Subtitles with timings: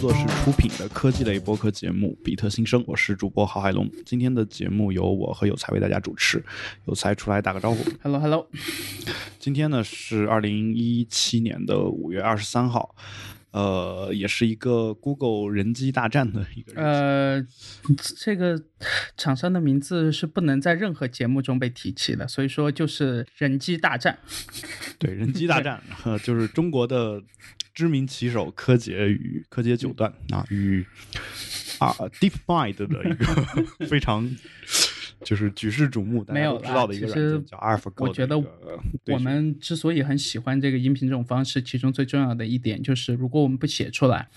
[0.00, 3.86] 作室出品的科技类播客节目《比特新生》，我是主播郝海龙。
[4.06, 6.42] 今天的节目由我和有才为大家主持，
[6.86, 7.84] 有才出来打个招呼。
[8.02, 8.48] Hello，Hello，
[9.38, 12.94] 今天呢是二零一七年的五月二十三号，
[13.50, 16.80] 呃，也是一个 Google 人机大战的一个。
[16.80, 17.46] 呃，
[18.16, 18.58] 这个
[19.18, 24.18] 厂商的名字是不能在任何节目中被提起的，所以说就是人机大战。
[24.98, 27.22] 对，人机大战，呃，就是中国的
[27.74, 30.84] 知名棋手柯洁与柯洁九段啊，与
[31.78, 33.26] 啊 DeepMind 的一个
[33.88, 34.28] 非常
[35.24, 38.38] 就是举世瞩目、大家没有知道的一个其实软件叫 AlphaGo 我觉得
[39.06, 44.28] 我们之所以很喜欢这个音频这种方式，其中最重要的一点就是，如果我们不写出来，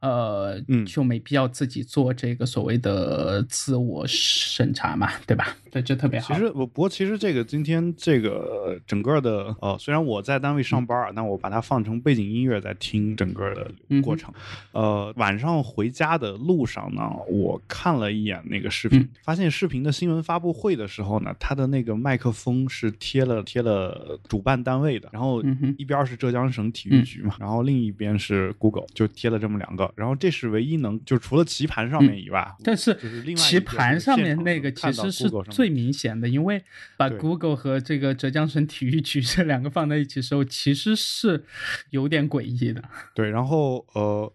[0.00, 5.56] 呃，嗯就没必要自己做这个所谓的自我审查嘛，对吧？
[5.70, 6.34] 对，这特别好。
[6.34, 14.32] 其实我不过其实这个今天这个呃整个的呃，虽然我在单位上班啊，但我把它放成背景音乐在听整个的嗯过程。
[14.72, 25.42] 呃，晚上回家的路上呢，我看了一眼那个视频，嗯发现视频的新闻发布会的时候呢，他的那个麦克风是贴了贴了主办单位的，然后
[25.76, 32.96] 一边是浙江省体育局嘛，然后另一边是 Google，就贴了这么两个，然后这是唯一能就除了棋盘上面以外，但是
[33.36, 36.62] 棋盘上面那个其实是最明显的，因为
[36.96, 41.44] 把 Google 和这个浙江省体育局 这两个放在一起的时候，其实是
[41.90, 42.82] 有点诡异的。
[43.14, 44.32] 对，然后呃，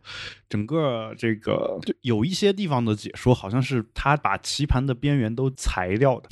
[0.51, 6.29] 整个这个就有一些地方的解说，好像是他把棋盘的边缘都裁掉的，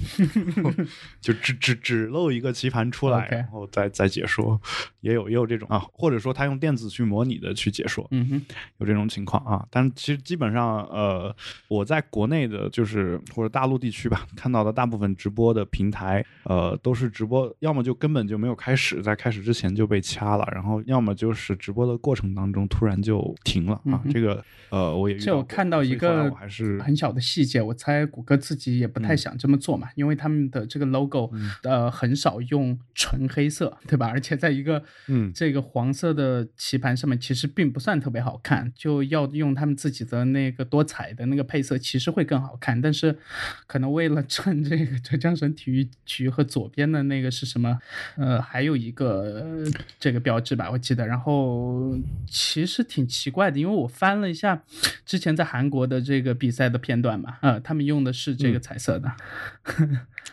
[1.21, 4.59] 就只只只露一个棋盘出来然后再再解说，
[4.99, 8.41] 也有也有这种啊，或者说他用电子去模拟的去解说，嗯哼，
[8.79, 9.65] 有这种情况啊。
[9.71, 11.33] 但其实基本上呃，
[11.69, 24.03] 我在国内的就是或者大陆地区吧，看到的大部分直播的平台，呃，都是直播，要么就根本就没有开始，在开始之前就被掐了，然后要么就是直播的过程当中突然就停了啊。
[24.09, 31.31] 这个呃，我也遇这我看到一个还是很小的细节，我猜谷歌自己也不太嗯想这么做嘛，因为他们的这个 logo，、
[31.63, 34.07] 呃，很少用纯黑色，对吧？
[34.07, 42.79] 而且在一个嗯这个黄色的棋盘上面，其实并不算特别好看，就要用他们自己的那个多彩的那个配色，其实会更好看。
[42.79, 43.17] 但是
[43.65, 47.79] 可能为了衬这个浙江省体育局和左边的那个是什么，
[48.17, 49.65] 呃，还有一个、呃
[49.99, 51.07] 这个标志吧，我记得。
[51.07, 51.97] 然后
[52.27, 54.63] 其实挺奇怪的，因为我翻了一下
[55.05, 59.11] 之前在韩国的这个比赛的片段嘛，呃，他们用的是这个彩色的。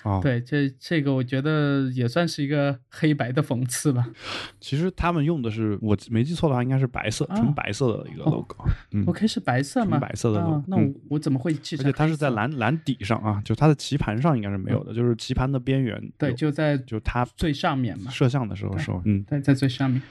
[0.04, 4.06] 哦，对，这这个我觉得也算是一个黑白的讽刺吧。
[4.60, 9.04] 其实他们用的是我没记错的话，应该是白色，啊纯白色的一个哦 logo，嗯。
[9.06, 9.98] OK 是白色吗？
[9.98, 11.82] 纯白色的啊 logo，那我、嗯我怎么会记而？
[11.82, 12.26] 且它是在。
[12.36, 15.98] 蓝蓝底上啊，就它的棋盘上应该是没有的，就是棋盘的边缘。
[16.18, 18.10] 对，就在就它最上面嘛。
[18.10, 20.02] 摄像的时候说，嗯，对，在最上面。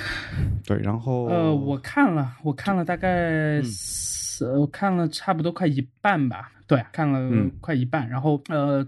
[0.64, 6.50] 对，然后呃，我看了，我看了大嗯概四，我看了差不多快一半吧。
[6.66, 8.08] 对，看了嗯快一半。
[8.08, 8.86] 然后呃，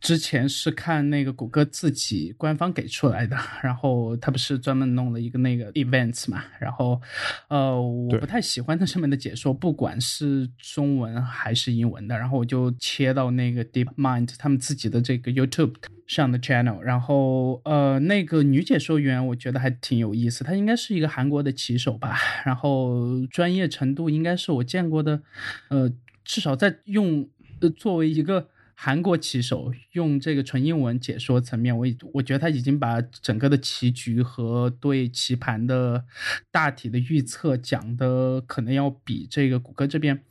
[0.00, 7.00] 之前是看那个谷歌自己官方给出来的，然后他不是专门弄了一个那个 events 嘛，然后
[7.48, 15.74] 呃，我不太喜欢它上面的解说，不管是中文还是英文的，然后我就切到那个 DeepMind 他们自己的这个 YouTube
[16.06, 22.16] 上的 channel，然后呃，那个女解说员我觉得还挺有意思，她应该是一个韩国的棋手吧，
[22.46, 25.20] 然后专业程度应该是我见过的，
[25.68, 25.90] 呃，
[26.28, 27.28] 至少在用
[27.58, 28.48] 呃作为一个。
[28.80, 36.04] 韩国棋手用这个纯英文解说层面，我已我觉得他已经把整个的棋局和对棋盘的
[36.52, 40.22] 大体的预测讲的，可能要比这个谷歌这边，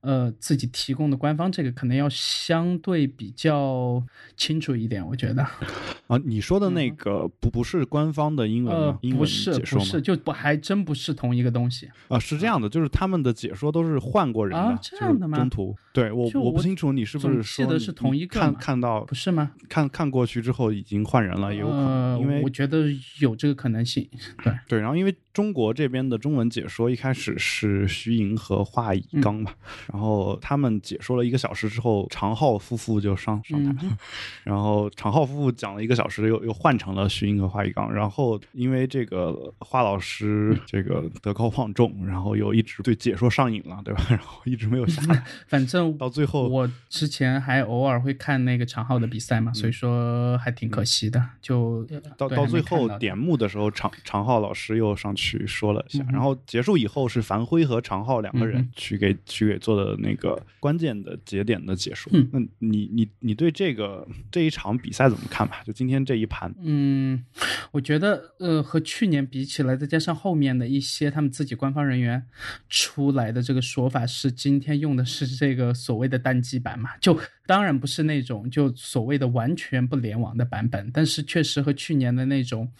[0.00, 4.02] 呃，自己提供的官方这个可能要相对比较
[4.34, 5.46] 清楚一点，我觉得。
[6.08, 9.52] 啊，你说的那个不不是官方的英文呃吗？，英文不是？
[9.58, 11.88] 不是，就不还真不是同一个东西。
[12.08, 19.52] 啊，是这样的，就是他们的解说都是换过人的，啊这样的吗中途，对我我我不清楚你是不是说你记得是同一个看看到不是吗？
[19.68, 22.86] 看看过去之后已经换人了，也有可能，呃，因为我觉得
[23.20, 24.08] 有这个可能性。
[24.42, 29.52] 对，对，然后因为中国这边的中文解说一开始是徐莹和华以嗯刚嘛，
[29.92, 33.96] 然后他们解说了一个小时之后，常浩夫妇就上上台了，嗯
[34.44, 44.04] 然后常浩夫妇讲了一个小时，又又换成了徐莹和华以刚，然后因为这个华老师这个德高望重，然后又一直对解说上瘾了，对吧？
[44.10, 51.24] 然后一直没有下来， 反正到最后我之前还偶尔会看那个常浩的比赛嘛，所以说还挺可惜的。
[51.40, 56.04] 就嗯到到最后点幕的时候，常常浩老师又上去去说了一下。
[56.08, 62.10] 嗯然后结束以后是樊辉和常浩两个人去给去给做的那个关键的节点的解说。
[62.12, 65.62] 嗯那你你你对这个这一场比赛怎么看吧？
[65.64, 67.24] 就今天这一盘，嗯，
[67.70, 72.22] 我觉得呃和去年比起来，再加上后面的一些他们自己官方人员
[72.68, 82.70] 出来的这个说法是，今天用的是这个所谓的单机版嘛，就当然不是那种就所谓的完全不联网的版本，但是确实和去年的那种，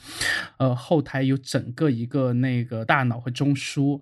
[0.57, 4.01] 呃后台有整个一个那个大脑和中枢，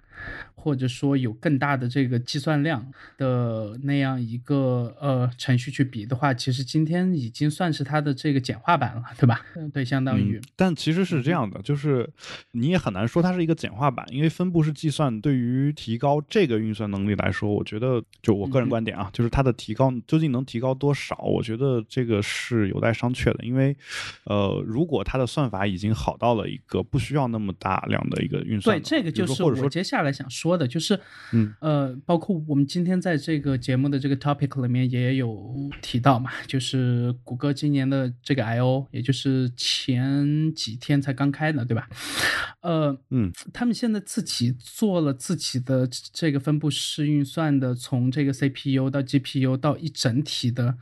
[0.54, 2.86] 或者说有更大的这个计算量
[3.16, 9.40] 的那样一个呃程序去比的话，其实今天已经算是它的这个简化版了，对吧？
[9.56, 9.70] 嗯。
[9.70, 12.08] 对，相当于嗯，但其实是这样的，就是
[12.50, 23.44] 你也很难说它是一个简化版，因为分布式计算对于提高这个运算能力来说，我觉得就我个人观点啊，就是它的提高究竟能提高多少，我觉得这个是有待商榷的。
[23.44, 23.76] 因为，
[24.24, 30.98] 呃，如果它的算法已经好到了一个不需要那么大量的一个运算对，这个就是我接下来想说的，就是，
[31.32, 41.88] 嗯，呃，包括我们今天在这个节目的这个 topic 里面也有提到嘛，就是谷歌今年的这个 I/O，也就是前几天才刚开的，对吧？
[42.62, 50.78] 呃，嗯，他们现在自己做了自己的这个分布式运算的，从这个 CPU 到 GPU 到一整体的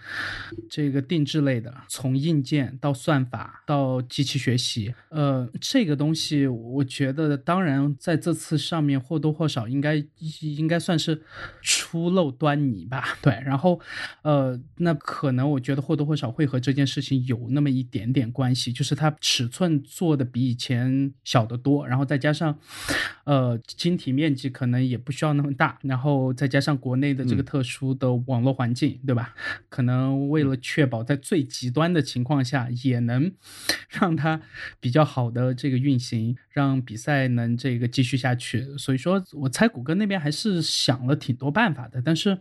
[0.69, 10.05] 这个定制类的，从硬件到算法到机器学习，呃，这个东西我觉得，当然在这次上面或多或少应该
[10.43, 11.22] 应该算是
[11.62, 13.81] 初露端倪吧，对，然后
[14.20, 22.58] 呃，那可能我觉得或多或少会和这件事情有那么一点点关系，就是它尺寸做的比以前小得多，然后再加上
[23.25, 27.49] 呃晶体面积可能也不需要那么大，然后再加上国内的这个嗯。
[27.49, 29.34] 特殊的网络环境，对吧？
[29.68, 33.32] 可能为了确保在最极端的情况下也能
[33.88, 34.40] 让它
[34.80, 38.76] 比较好的这个运行，让比赛能这个继续下去。
[38.76, 42.38] 所以说我猜谷歌那边还是想了挺多办法的，但是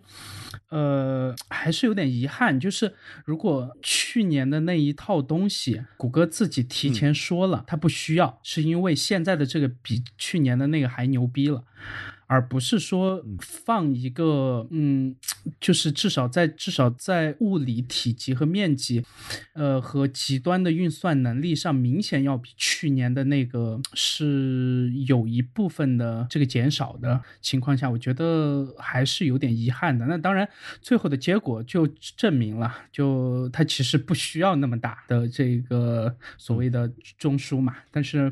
[0.70, 2.94] 呃还是有点遗憾，就是
[3.26, 11.64] 如果去年的那一套东西，谷歌自己提前说了，它不需要，是因为现在的这个比去年的那个还牛逼了。
[12.28, 15.16] 而不是说放一个，嗯，
[15.60, 19.04] 就是至少在至少在物理体积和面积，
[19.54, 30.06] 呃和极端的运算能力上，明显要比去年的那个是有一部分的这个减少的情况下，我觉得还是有点遗憾的。
[30.06, 30.48] 那当然，
[30.82, 31.88] 最后的结果就
[32.18, 37.78] 证明了，就它其实不需要那么大的这个所谓的中枢嘛。
[37.90, 38.32] 但是，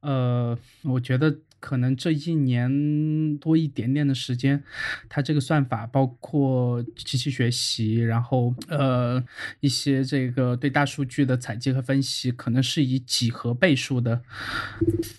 [0.00, 1.36] 呃，我觉得。
[1.58, 4.62] 可能这一年多一点点的时间，
[5.08, 9.22] 它这个算法包括机器学习，然后呃
[9.60, 14.22] 一些这个对大数据的采集和分析，可能是以几何倍数的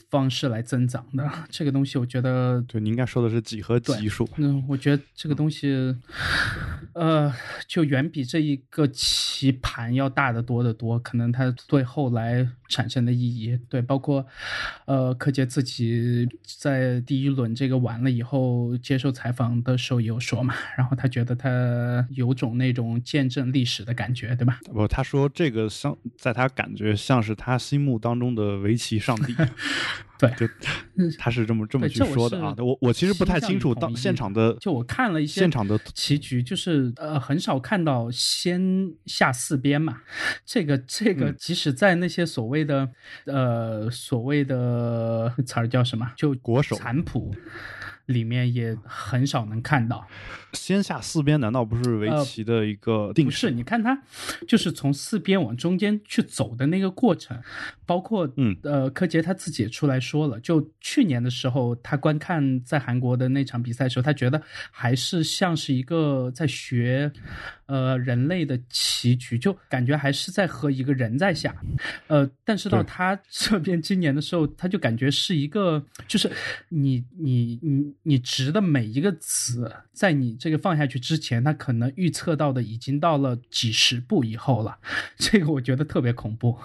[0.10, 1.30] 方式来增长的。
[1.50, 4.30] 这个东西，我觉得对你应该说的是几何级数。
[4.38, 5.96] 嗯，我觉得这个东西，
[6.98, 7.32] 呃，
[7.68, 10.98] 就远比这一个棋盘要大得多得多。
[10.98, 14.26] 可能它对后来产生的意义，对，包括
[14.86, 24.60] 呃，柯洁自己在第一轮这个完了以后接受采访的时候也有说嘛，然后他觉得他有种那种见证历史的感觉，对吧？
[24.74, 29.36] 不，他说这个像在他感觉像是他心目当中的围棋上帝。
[30.20, 30.48] 对，就
[31.18, 32.56] 他是这么这么去说的啊。
[32.58, 40.02] 我我其实不太清楚当现场的，就我看了一些现场的棋局，就是呃很少看到先下四边嘛。
[40.46, 42.90] 这 个这个，嗯即使在那些所谓的
[43.26, 47.34] 呃所谓的词儿叫什么，就国手残谱
[48.08, 50.06] 里面也很少能看到。
[50.54, 53.50] 先下四边，难道不是围呃棋的一个定不式？
[53.50, 54.02] 是，你看他
[54.48, 57.40] 就是从四边往中间去走的那个过程，
[57.86, 67.12] 包括嗯呃，柯洁他自己也出来说了，就去年的时候，他观看在韩国的那场比赛的时候，他觉得还是像是一个在学
[67.68, 71.56] 呃人类的棋局，就感觉还是在和一个人在下，
[72.08, 76.32] 呃，但是到他这边今年的时候，他就感觉是一个，就是
[76.70, 84.78] 你你你你值的每一个子，在你这个放下去之前，它可能预测到的已经到了几十步以后了，
[85.18, 86.58] 这个我觉得特别恐怖。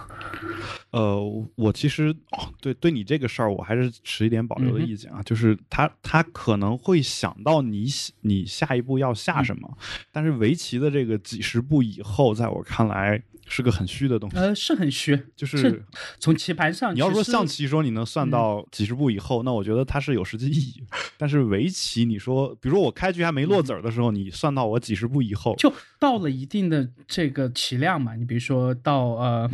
[0.90, 5.22] 呃，我其实哦，对对你这个事儿，我还是持一点保留的意见啊。
[5.22, 7.86] 就是他他可能会想到你
[8.20, 14.36] 你下一步要下什么，嗯但是围棋的这个几十步以后，在我看来是个很虚的东西。
[14.36, 15.84] 呃，是很虚，就是
[16.18, 20.82] 从棋盘上，你要说象棋说你能算到几十步以后，那我觉得它是有实际意义。
[21.16, 25.72] 但是围棋，你说，比如说我开局还没落子儿的时候，你算到我几十步以后，就
[26.02, 28.16] 到了一定的这个棋量嘛。
[28.16, 29.48] 你比如说到呃，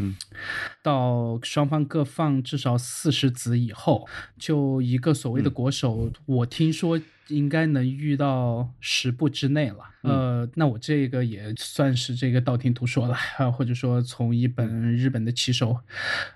[0.83, 6.99] 到双方各放至少四十子以后，就一个所谓的国手，我听说。
[7.28, 13.14] 应该能遇到十步之内了，呃，那我这个也算是这个道听途说了，
[13.52, 15.76] 或者说从一本日本的棋手，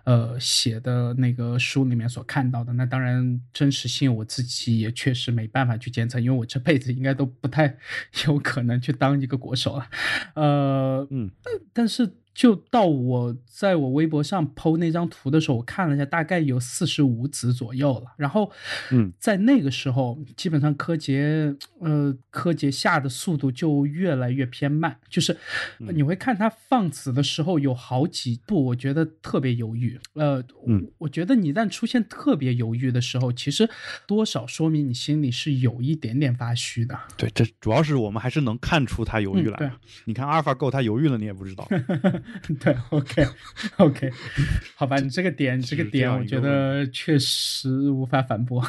[0.04, 2.74] 呃写的那个书里面所看到的。
[2.74, 7.74] 那当然真实性我自己也确实没办法去监测，因为我这辈子应该都不太
[8.28, 9.88] 有可能去当一个国手了，
[10.34, 11.30] 呃，嗯，
[11.72, 12.10] 但是。
[12.34, 18.12] 就到我在我微博上 PO 那张图的时候，我看了一下，大概有四十五子左右了。
[18.16, 18.50] 然后，
[18.90, 25.36] 嗯，在那个时候，基本上柯洁，呃，柯洁下的速度就越来越偏慢，就是
[25.78, 29.98] 你会看他放子的时候有好几步，我觉得特别犹豫。
[30.14, 33.68] 呃，嗯，我觉得你一旦出现特别犹豫的时候，其实
[34.06, 36.98] 多少说明你心里是有一点点发虚的。
[37.16, 39.58] 对，这主要是我们还是能看出他犹豫来。
[39.58, 39.70] 对，
[40.06, 41.68] 你看阿尔法狗他犹豫了，你也不知道。
[42.60, 44.10] 对，OK，OK，
[44.74, 48.64] 好吧，你这个点，这个点，我觉得确实无法反驳。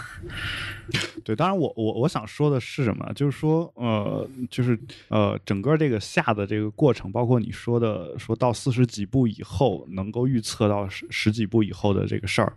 [1.23, 3.11] 对，当然，我我我想说的是什么？
[3.13, 12.53] 就是说，呃，就是呃，整个这个下的这个过程，包括你说的，说到四十几步以后能够预测到十十几步以后的这个事儿，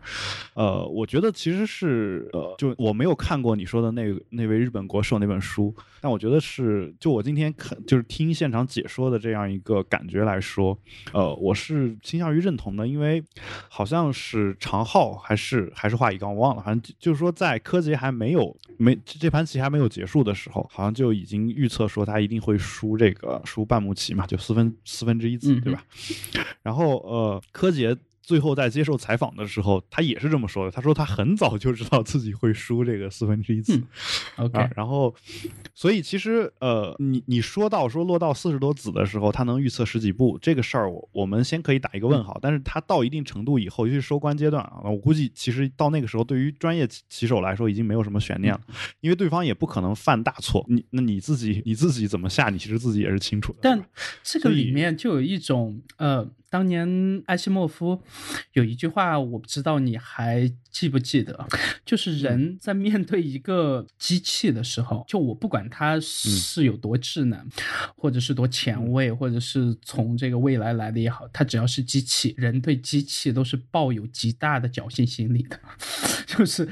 [0.55, 10.77] 呃，我觉得其实是呃，就我没有看过你说的那那位日本国手那本书，但我觉得是，就我今天看就是听现场解说的这样一个感觉来说。
[11.13, 13.23] 呃，我是倾向于认同的，因为
[13.69, 25.85] 好像是长浩还是还是华乙刚，我忘了，反正就是说在柯洁还没有没这盘棋还没有结束的时候，好像就已经预测说他一定会输这个输半目棋嘛，就四分四分之一子，对吧？
[26.63, 27.97] 然后呃，柯洁。
[28.27, 30.71] 最后在接受采访的时候，他也是这么说的。
[30.73, 33.81] 他说他很早就知道自己会输这个四分之一子。
[34.35, 35.15] OK，然后，
[35.73, 42.37] 所以其实呃，你你说到说落到四十多子的时候，他能预测十几步这个事儿，我我们先可以打一个问号。
[42.43, 48.61] 但是他到一定程度以后，尤其是收官阶段啊，我估计其实到那个时候，对于专业棋手来说已经没有什么悬念了，
[49.03, 50.67] 因为对方也不可能犯大错。
[50.69, 53.61] 你那你自己你自己怎么下，你其实自己也是清楚的。
[53.63, 53.81] 但
[54.25, 56.29] 这个里面就有一种呃。
[56.49, 58.03] 当年艾西莫夫
[58.53, 61.47] 有一句话，我不知道你还记不记得，
[61.85, 67.47] 就是人在面对一个机器的时候，就我不管它是有多智能，
[67.97, 75.61] 或者是多前卫，或者是从这个未来来的也好，它只要是机器人，对机器都是抱有极大的侥幸心理的，
[76.27, 76.69] 就是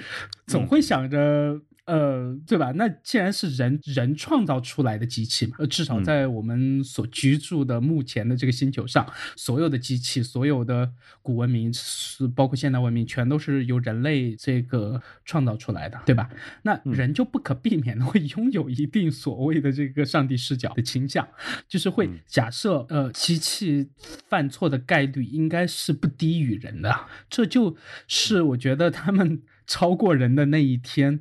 [0.46, 1.60] 总会想着。
[1.86, 2.72] 呃，对吧？
[2.72, 16.30] 那既然是人人创造出来的机器嘛，呃，至少在我们所居住的目前的这个星球上，所有的机器，所有的古文明，是包括现代文明，全都是由人类这个创造出来的，对吧？
[16.62, 21.28] 那人就不可避免的会拥有一定所谓的这个上帝视角的倾向，
[21.68, 23.90] 就是会假设，呃，机器
[24.28, 27.76] 犯错的概率应该是不低于人的，这就
[28.08, 29.42] 是我觉得他们。
[29.66, 31.20] 超过人的那一天，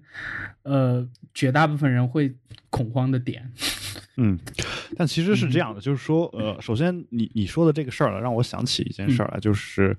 [0.63, 2.33] 呃，绝大部分人会
[2.69, 3.51] 恐慌的点。
[4.17, 4.38] 嗯，
[4.95, 9.95] 但其实是这样的，就是说，呃，首先你你说的这个事儿让我想起一件事儿来，就是。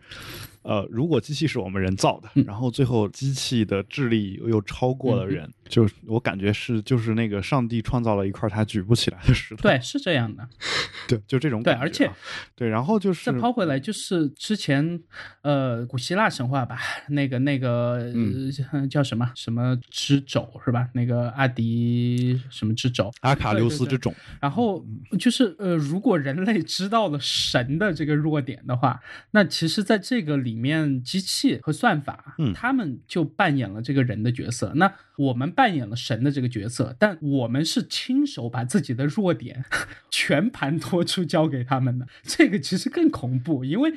[0.65, 9.61] 呃，如果机器是我们人造的，然后最后机器的智力又超过了人，就我感觉是就是那个上帝创造了一块他举不起来的石头。
[9.61, 10.49] 对，是这样的。
[11.07, 12.11] 对，就这种对，而且
[12.57, 14.99] 对，然后就是再抛回来，就是之前
[15.43, 16.79] 呃古希腊神话吧，
[17.11, 18.11] 那个那个
[18.91, 20.89] 叫什么什么之肘是吧？
[20.95, 23.13] 那个阿迪什么之肘？
[23.21, 24.15] 阿卡琉斯之踵。
[24.41, 24.83] 然后
[25.19, 28.99] 就是呃，如果人类知道了神的这个弱点的话，
[29.33, 30.55] 那其实在这个里。
[30.55, 34.73] 里面机器和算法，嗯，他们就扮演了这个人的角色。
[34.77, 39.65] 那我们扮演了神的这个角色，但我们是亲手把自己的弱点
[40.11, 42.07] 全盘托出交给他们的。
[42.23, 43.93] 这个其实更恐怖，因为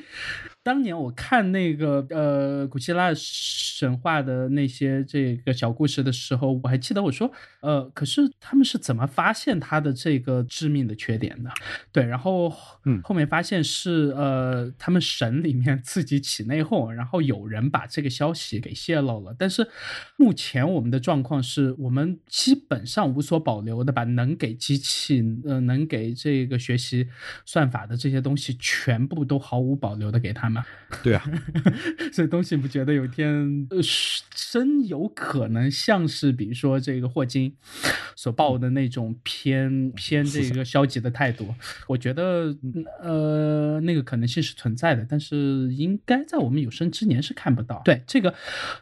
[0.68, 11.50] 当年我看那个呃古希腊神话的那些这个小故事的时候，我还记得我说，呃，可是他们是怎么发现他的这个致命的缺点的？
[11.92, 12.52] 对，然后
[12.84, 16.48] 嗯，后面发现是呃他们神里面自己起。
[16.48, 19.36] 内讧，然后有人把这个消息给泄露了。
[19.38, 19.68] 但是
[20.16, 27.06] 目前我们的状况是我们基本上无所保留的把能给机器呃能给这个学习
[27.44, 30.57] 算法的这些东西全部都毫无保留的给他们。
[31.02, 31.22] 对啊，
[32.12, 33.78] 所以东西不觉得有一天呃
[34.34, 37.54] 真有可能像是比如说这个霍金
[38.16, 41.54] 所抱的那种偏偏这个消极的态度？
[41.86, 42.56] 我觉得
[43.02, 46.38] 呃那个可能性是存在的，但是应该在。
[46.38, 47.82] 我们有生之年是看不到。
[47.84, 48.32] 对这个，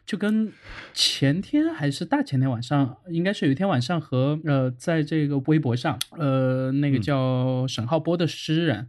[0.04, 0.52] 就跟
[0.92, 8.88] 前天还是大大前天晚上，应该是有一天晚上和呃，在这个微博上，呃，那个叫沈浩波的诗人，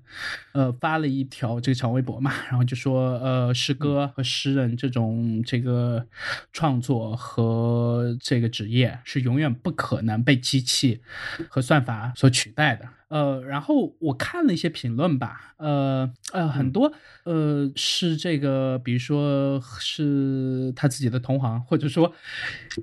[0.53, 6.05] 呃，发了一条这个长微博嘛，然后就说，呃，诗歌和诗人这种这个
[6.53, 11.01] 创作和这个职业是永远不可能被机器
[11.49, 12.87] 和算法所取代的。
[13.09, 16.91] 呃，然后我看了一些评论吧，呃呃，很多
[17.23, 22.13] 呃是这个，比如说是他自己的同行，或者说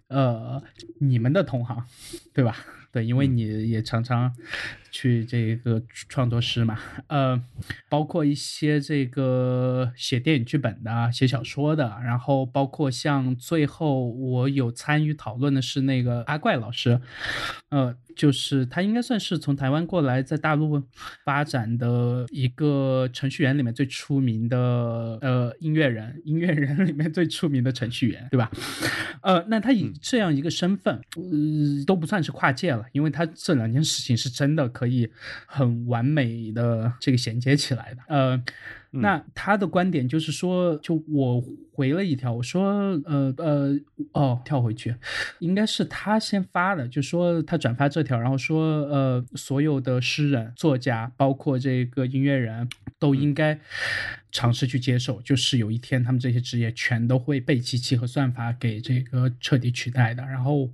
[0.09, 0.63] 呃
[1.01, 1.85] 你们的同行，
[2.33, 2.57] 对吧？
[2.91, 4.33] 对，因为你也常常
[4.95, 7.43] 去这个创作师嘛，呃，
[7.89, 17.01] 包括一些这个写电影剧本的、写小说的，然后包括像最后我有参与讨论的是那个阿怪老师，
[17.71, 20.81] 呃，就是他应该算是从台湾过来在大陆
[21.25, 24.57] 发展的一个程序员里面最出名的
[25.23, 28.49] 呃音乐人，音乐人里面最出名的程序员，对吧？
[29.23, 32.87] 呃，那他以这样一个身份，呃，都不算是跨界了。
[32.93, 35.11] 因为他这两件事情是真的可以
[35.47, 38.43] 很完美的这个衔接起来的，呃，
[38.91, 43.77] 那他的观点就是说，就我回了一条，我说，呃呃，
[44.13, 44.95] 哦，跳回去，
[45.41, 52.69] 应该是他先发的，就说他转发这条，然后说，呃，所有的诗人、作家，包括这个音乐人
[53.05, 53.61] 都应该。
[54.37, 60.25] 尝试去接受，就是有一天他们这些职业全都会被机器和算法给这个彻底取代的。
[60.25, 60.69] 然后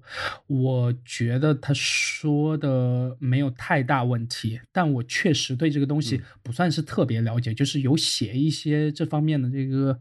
[0.46, 10.00] 我觉得他说的没有太大问题，但我确实对这个东西不算是特别了解，就是有写一些这方面的这个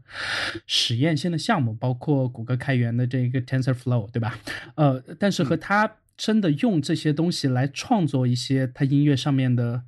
[0.66, 4.38] 实验性的项目，包括谷歌开源的这个 TensorFlow，对吧？
[4.76, 5.98] 呃，但是和他。
[6.20, 9.84] 真的用这些东西来创作一些他音乐上面的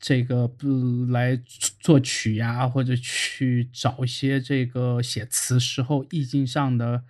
[0.00, 1.40] 这个不来
[1.78, 7.04] 作曲呀，或者去找一些这个写词时候意境上的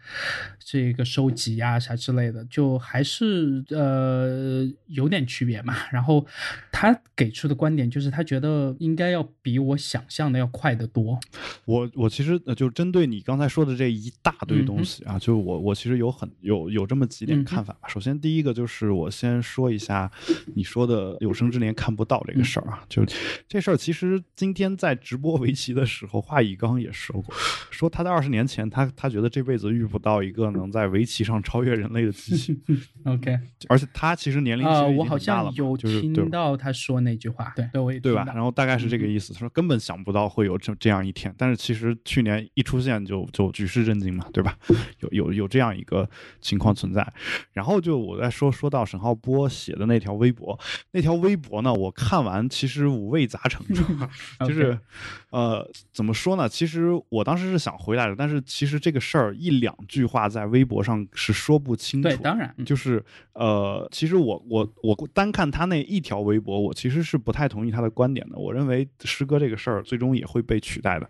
[0.59, 5.75] 这个收集呀啥之类的，就还是呃有点区别嘛。
[5.91, 6.27] 然后
[6.71, 11.19] 他给出的观点就是他觉得应该要比我想象的要快得多。
[11.65, 17.89] 我我其实就针对你刚才说的这一大堆东西啊，就我我其实有很有有这么几点看法吧。
[17.89, 18.42] 首先第一。
[18.43, 20.11] 一个就是我先说一下
[20.57, 23.05] 你说的有生之年看不到这个事儿啊，就
[23.47, 27.33] 这事儿其实今天在直播围棋的时候，华以刚也说过，
[27.71, 32.61] 说他在二十年前他他觉得这辈子遇不到一个能在围棋上超越人类的机器。
[33.07, 33.39] OK，
[33.69, 38.25] 而且他其实年龄其实我好像有听到他说那句话，对对，我也对吧？
[38.35, 44.59] 然后大概是这个意思，他说根本想不到会有这这样一天，但是其实去年一出现就就举世震惊嘛，对吧？
[44.99, 47.07] 有有有这样一个情况存在，
[47.53, 48.32] 然后就我在。
[48.33, 50.59] 说说到沈浩波写的那条微博，
[50.91, 53.61] 那条微博呢，我看完其实五味杂陈，
[54.41, 54.79] 就是，
[55.31, 56.49] 呃，怎么说呢？
[56.49, 62.09] 其实我当时是想回来的，但是其实这个事儿一两句话在微博上是说不清楚。
[62.09, 68.39] 对，当然，就是呃，其实我我我单看他那一条微博，我其实是不太同意他的观点的。
[68.39, 71.09] 我认为诗歌这个事儿最终也会被取代的，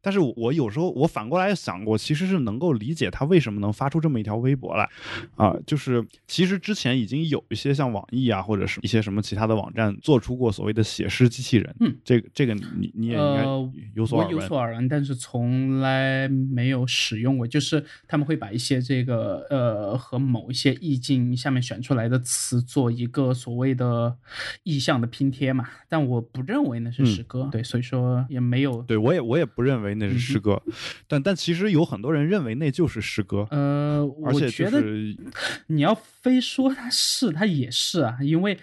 [0.00, 4.88] 但是我有时候我反过来想过，其实是能够理解他为什么能发出这么一条微博来
[5.36, 6.49] 啊，就是其实。
[6.58, 11.74] 之前已经有一些像网易啊，或者是一些什么其他的网站做出过所谓的写诗机器人。
[11.80, 13.44] 嗯，这个这个你你也应该
[13.94, 14.36] 有所耳闻。
[14.36, 17.46] 有所耳闻，但是从来没有使用过。
[17.46, 24.16] 就是他们会把一些这个呃和某一些意境下面选出来的词做一个所谓的
[24.62, 25.68] 意象的拼贴嘛。
[25.88, 27.48] 但我不认为那是诗歌。
[27.50, 28.82] 对，所以说也没有。
[28.82, 30.62] 对我也我也不认为那是诗歌。
[31.06, 33.46] 但但其实有很多人认为那就是诗歌。
[33.50, 34.82] 呃，我觉得
[35.66, 36.60] 你要非说。
[36.60, 38.58] 说他是，他也是啊，因为，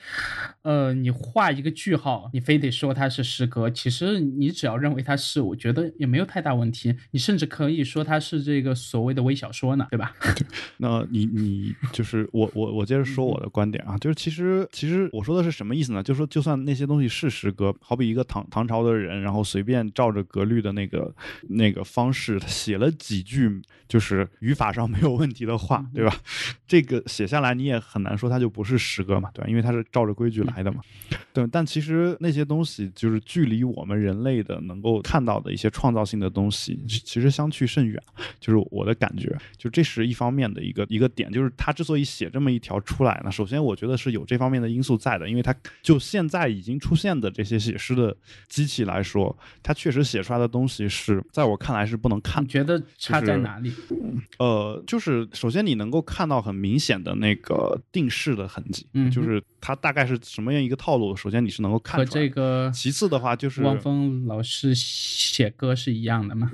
[0.61, 6.95] 呃，你画一个句号，你非得说它是诗歌，其实你只要认为它是，我觉得也没有太大问题。
[7.09, 10.13] 你甚至可以说它是这个所谓的微小说呢，对吧？
[10.77, 16.03] 那你你就是我我我接着说我的观点啊，就是其实其实我说的是什么意思呢？
[16.03, 21.15] 就是说就算那些东西是诗歌，好比一个唐唐朝的人，然后随便照着格律的那个
[21.49, 26.15] 那个方式写了几句，就是语法上没有问题的话，对吧？
[26.67, 27.77] 这个写下来你也。
[27.87, 29.47] 很难说它就不是诗歌嘛，对吧？
[29.47, 30.81] 因为它是照着规矩来的嘛，
[31.31, 31.47] 对。
[31.47, 38.01] 但其实那些东西就是距离我们人类的能够看到的一些创造性的东西，其实相去甚远。
[38.39, 41.31] 就是我的感觉，就这是一方面的一个一个点。
[41.31, 48.15] 就是他之所以写这么一条出来呢，首先我觉得是有这方面的因素在的，因为他就现在已经出现的这些写诗的
[48.47, 52.43] 机器来说，它确实写出来的东西是在我看来是不能看。
[52.43, 53.71] 你觉得差在哪里？
[54.39, 57.56] 呃，就是首先你能够看到很明显的那个。
[57.57, 62.21] 个定式的痕迹，嗯就是它大概是什么样一个套路，首先你是能够看和出来。
[62.21, 66.51] 这个其次的话就是汪峰老师写歌是一样的吗？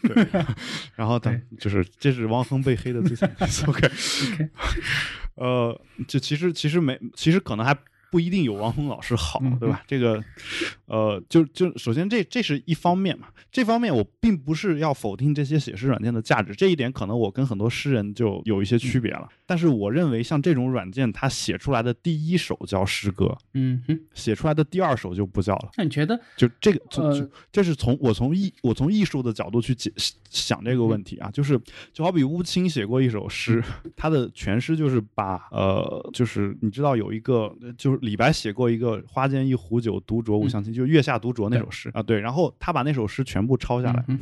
[0.96, 3.64] 然后等就是这是汪峰被黑的最惨的一次。
[3.70, 3.88] OK，
[5.36, 7.76] 呃，就其实其实没，其实可能还
[8.10, 9.82] 不一定有汪峰老师好，嗯对吧？
[9.86, 10.22] 这个，
[10.86, 19.28] 呃，就就首先这这是一方面嘛，这方面我并不是要否定这些写诗软件的价值，这一点可能我跟很多诗人就有一些区别了。
[19.46, 25.70] 但是我认为像这种软件，它写出来的第一首叫诗歌，嗯哼，写出来的第二首就不叫了。
[25.76, 29.92] 那你觉得就这个，就这是从我从艺我从艺术的角度去解
[30.28, 31.60] 想这个问题啊，就是
[31.92, 33.62] 就好比乌青写过一首诗，
[33.96, 41.90] 他的全诗就是把呃，就是你知道有一个就是李白写过一个“花间一壶酒，独酌无相亲”，就月下独酌那首诗。
[41.94, 44.18] 啊，对，然后他把那首诗全部抄下来，嗯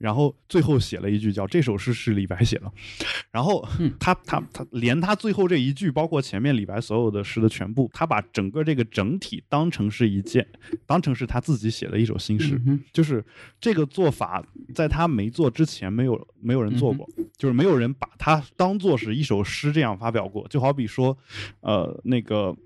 [0.00, 2.72] 然后最后写了一句叫“这首诗是李白写的”，
[3.30, 10.46] 然后嗯他他他连他最后这一句，包括前面李白所有的诗的全部，他把整个这个整体当成是一件，
[10.86, 12.58] 当成是他自己写的一首新诗，
[12.94, 13.22] 就是
[13.60, 14.42] 这个做法，
[14.74, 20.48] 在他没做之前，没有没有人做过，就是没有人把它当做是一首诗这样发表过。
[20.48, 21.14] 就好比说，
[21.60, 22.56] 呃，那个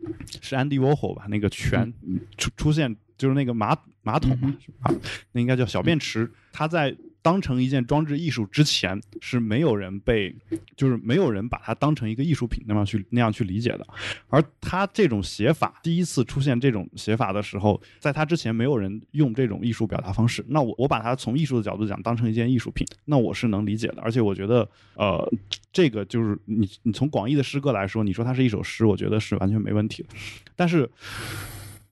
[0.41, 1.93] 是 Andy Warhol 吧，那个泉
[2.39, 4.95] 出出现就是那个马马桶嘛，是吧？
[5.33, 6.97] 那应该叫小便池，他在。
[7.25, 10.37] 当成一件装置艺术之前，是没有人被，
[10.77, 13.87] 就是没有人把它当成一个艺术品那样去那样去理解的。
[14.29, 20.45] 而他这种写法第一次出现这种写法的时候，在他之前没有人用这种艺术表达方式。
[20.49, 24.03] 那我我把它从艺术的角度讲，当成一件艺术品，那我是能理解的。
[24.03, 25.27] 而且我觉得，呃，
[25.73, 30.11] 这个就是你你从广义的诗歌来说，你说它是一首诗，我觉得是完全没问题的。
[30.55, 30.91] 但是。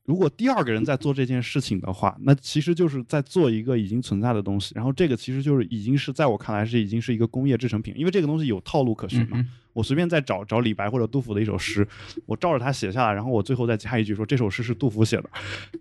[0.04, 9.44] 如果第二个人在做这件事情的话，那其实就是在做一个已经存在的东西，然后这个其实就是已经是在我看来是已经是一个工业制成品，因为这个东西有套路可循嘛。
[9.72, 11.86] 我随便再找找李白或者杜甫的一首诗，
[12.26, 15.30] 我照着它写下来，然后我最后再加一句说这首诗是杜甫写的。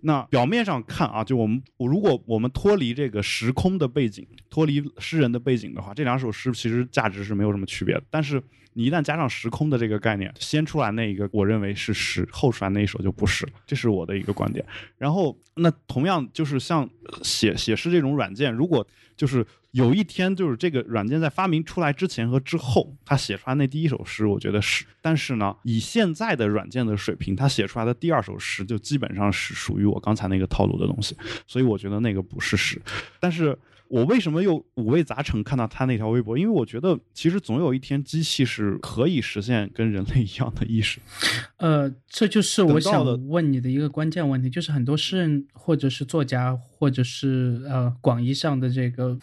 [0.02, 8.02] 那表面上看啊，就我们我如果我们脱离这个时空的背景，脱离诗人的背景的话，这两首诗其实价值是没有什么区别的。
[8.10, 8.42] 但是
[8.74, 14.64] 你一旦加上时空的这个概念，先出来那一个我认为是诗，后出来那一首就不是，这是我的一个观点。
[14.96, 16.88] 然后那同样就是像
[17.22, 24.84] 写写诗这种软件，如果就是有一天，就是这个软件在发明出来之前和之后，他写出来那第一首诗，我觉得是。
[25.00, 32.80] 但是呢，以现在的软件的水平，他写出来的第二首诗就基本上是属于我刚才那个套路的东西，所以我觉得那个不是诗。
[33.18, 33.58] 但是
[33.92, 36.38] 我为什么又五味杂陈看到他那条微博？
[36.38, 40.98] 因为我觉得其实总有一天机器是可以实现跟人类一样的意识。
[41.58, 49.18] 呃，这就是我想问你的一个关键问题，就是很多诗人或者是作家，或者是呃广义上的这个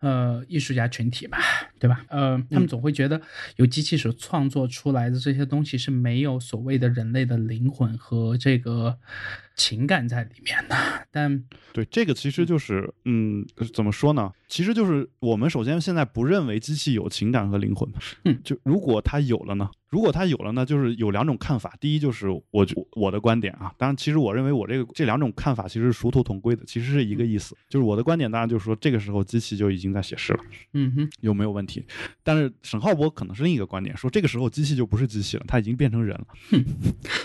[0.00, 1.36] 呃艺术家群体吧，
[1.78, 2.04] 对吧？
[2.08, 3.20] 呃，他们总会觉得
[3.56, 8.98] 由机器所创作出来的这些东西是没有所谓的人类的灵魂和这个
[9.56, 10.76] 情感在里面的，
[11.10, 14.32] 但对，这个其实就是，嗯，怎么说呢？
[14.48, 17.88] 其实就是我们首先现在不认为机器有情感和灵魂，
[18.24, 19.70] 嗯，就如果它有了呢？
[19.88, 21.74] 如果他有了呢，就是有两种看法。
[21.80, 27.56] 第一就是我就我的观点啊，当然，其实我认为我这个这两种看法其实是殊途同归的，其实是一个意思。
[27.68, 30.40] 就是我的观点，当然就是说这个时候机器就已经在写诗了，
[30.74, 31.84] 嗯哼，有没有问题？
[32.22, 36.26] 但是沈浩博可能是另一个观点，说这个时候机器就不是机器了，它已经变成人了。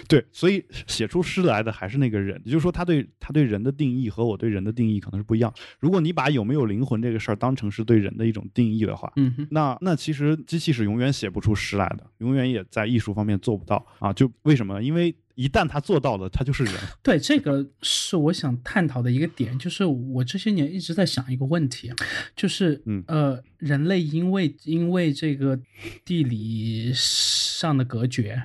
[0.08, 5.54] 对，所以写出诗来的还是那个人，也就是说，他对他对人的定义和我对人的定义可能是不一样。
[5.80, 14.14] 如果你把有没有灵魂这个事儿当成是对人的一种定义的话，嗯哼，那那其实机器是永远写不出诗来的，永远也在艺术方面做不到啊！
[14.14, 14.84] 就为什么呢？
[14.84, 16.74] 因为一旦他做到了，他就是人。
[17.02, 21.92] 对，这个是我想探讨的一个点，就是我这些年一直在想一个问题，
[22.36, 25.60] 就是，嗯呃，人类因为因为这个
[26.06, 28.44] 地理上的隔绝，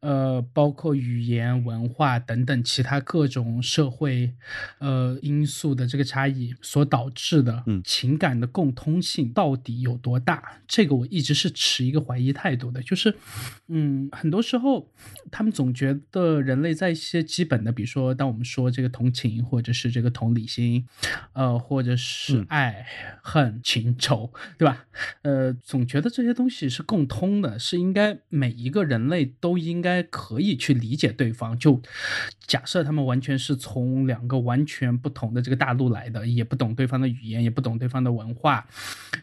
[0.00, 4.32] 呃，包括语言、文化等等其他各种社会
[4.78, 10.42] 呃因素的这个差异所导致的嗯情感的共通性到底有多大？
[10.66, 13.14] 这个我一直是持一个怀疑态度的，就是，
[13.68, 14.90] 嗯，很多时候
[15.30, 20.86] 他们总觉得人类在一些基本的，比如说当我们说这个同情或者是这个同理心，
[21.32, 22.86] 呃，或者是嗯爱、
[23.22, 24.84] 恨、情、仇，对吧？
[25.22, 31.56] 呃，总觉得这些东西是共通的，是应该每一个人类都应该该可以去理解对方。
[31.56, 31.80] 就
[32.44, 38.66] 假设他们完全是从两个完全不同的这个大陆来的，也不懂对方的语言，也不懂对方的文化，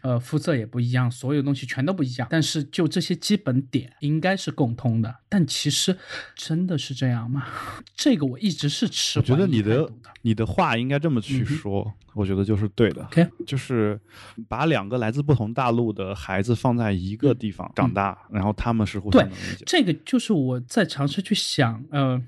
[0.02, 2.26] 呃，肤色也不一样，所有东西全都不一样。
[2.30, 5.20] 但是就这些基本点应该是共通的。
[5.28, 5.96] 但其实
[6.34, 7.46] 真的是这样吗？
[7.96, 9.88] 这个我一直是持我觉得你的
[10.22, 13.02] 你的话应该这么去说，我觉得就是对的。
[13.04, 14.00] OK 就是
[14.48, 19.64] 把两个来自不同大陆的孩子放在一个地方长大，然后他们是互相对能理解。
[19.66, 22.20] 这个就是我在尝试去想，呃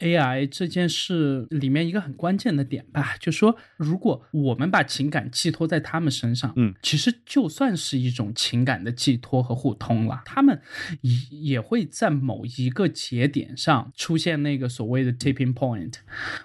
[0.00, 10.60] ，AI 这件事里面一个很关键的点吧，就说如果我们把情感寄托在他们身上，嗯，其实就算是一种情感的寄托和互通了，他们
[11.02, 15.94] 也也会在某一个节点上出现那个所谓的 tipping point，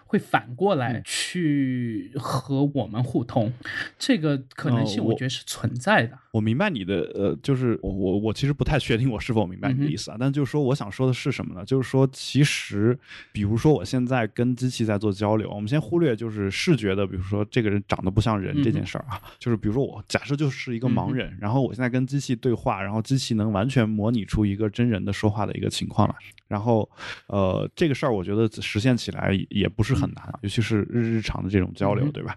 [0.05, 3.51] 会反过来去和我们互通，
[3.97, 6.17] 这个可能性呃我我觉得是存在的。
[6.31, 11.63] 我明白你的呃，就是我我我其实不太确定我是否明白你的意思啊，但就是说我想说的是什么呢？
[11.63, 12.97] 就是说其实，
[13.31, 26.15] 比如说我现在跟机器在做交流，我们先忽略就是视觉的，比如说这个人长得不像人这件事儿啊， 就是比如说我假设就是一个盲人，然后我现在跟机器对话，然后机器能完全模拟出一个真人的说话的一个情况来，
[26.47, 26.89] 然后
[27.27, 32.35] 呃这个事儿我觉得实现起来也也不是很难，尤其是日日常的这种交流，对吧？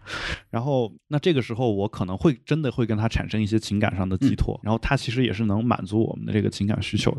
[0.50, 7.16] 然后那这个时候我可能会真的会跟他产生一些情感上的寄托，然后他其实也是能满足我们的这个情感需求。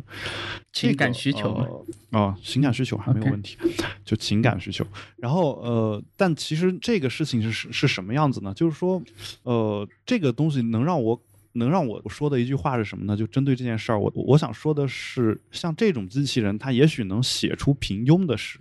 [0.74, 1.68] 情感需求嘛
[2.12, 3.58] 呃哦、情感需求还没有问题
[4.06, 4.86] 就情感需求。
[5.18, 8.54] 然后呃，但其实这个事情是是是什么样子呢？
[8.54, 9.02] 就是说，
[9.44, 11.22] 呃，这个东西能让我。
[11.54, 13.18] 能让我说的一句话是什么呢？
[13.18, 18.60] 就针对这件事儿，我我想说的是，像这种机器人，它也许能写出平庸的诗。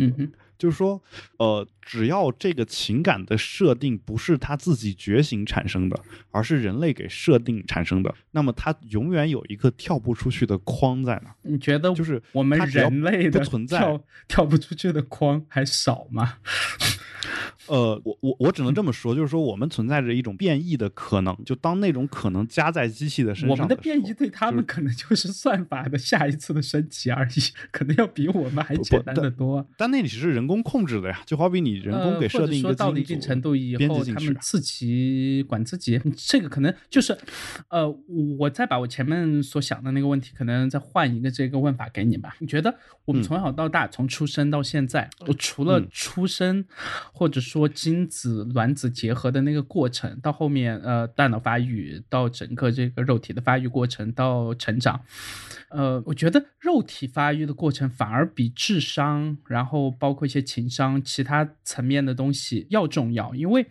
[0.58, 1.02] 就是说，
[1.38, 11.34] 呃，只要这个情感的设定不是他自己觉醒产生的，而是人类给设定产生的，那么它永远有一个跳不出去的框在那儿。
[11.42, 16.38] 你觉得就是我们人类的不存在跳跳不出去的框还少吗？
[17.68, 29.66] 呃，我我我只能这么说，就是说我们存在着一种变异的可能，就当那种可能加在机器的身上我们的变异对他们可能就是算法的下一次的升级而已，可能要比我们还简单的多。
[29.76, 37.16] 但那里是人工控制的呀，就好比你人工给设定一个说到了一定程度以后，他们自己管自己，这个可能就是，
[37.68, 37.88] 呃，
[38.38, 42.36] 我再把我前面所想的那个问题，可能再换一个这个问法给你吧。
[42.40, 42.74] 你觉得
[43.04, 46.64] 我们嗯从小到大，从出生到现在，我除了嗯出生
[47.12, 55.00] 或者说说精子卵子结合的那个过程，到后面呃大脑发育，到整个这个肉体的发育过程，到成长，
[55.70, 63.64] 呃，我觉得肉体发育的过程反而比智商，然后包括一些情商、其他层面的东西要重要，因为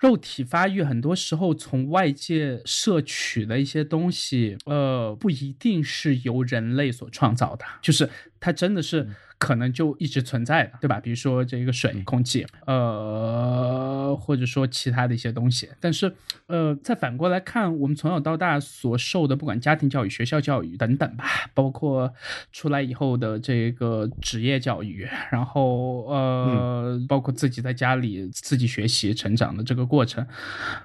[0.00, 10.98] 肉体发育很多时候从外界摄取的一些东西，呃，不一定是由人类所创造的，就是它真的是可能就一直存在的，对吧？
[11.00, 15.68] 比如说这个水、空气，呃，或者说其他的一些东西。
[15.80, 16.14] 但是，
[16.46, 22.12] 呃，再反过来看，我们从小到大所受的，不管家庭教育、学校教育等等吧，包括
[22.52, 30.26] 出来以后的这个职业教育，然后呃，包括自己在家里自己学习成长的这个过程，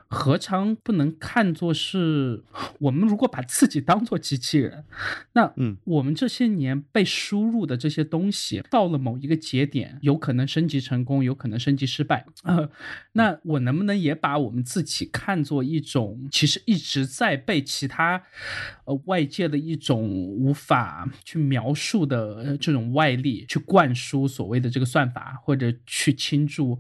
[0.07, 2.43] 何尝不能看作是
[2.79, 4.83] 我们如果把自己当做机器人，
[5.33, 12.25] 那嗯我们这些年被输入的这些东西，到了某一个节点，有可能升级成功，有可能升级失败。
[13.13, 18.23] 那我能不能也把我们自己看作一种，其实一直在被其他
[18.85, 26.79] 呃外界的一种无法去描述的这种外力去灌输所谓的这个算法，或者去倾注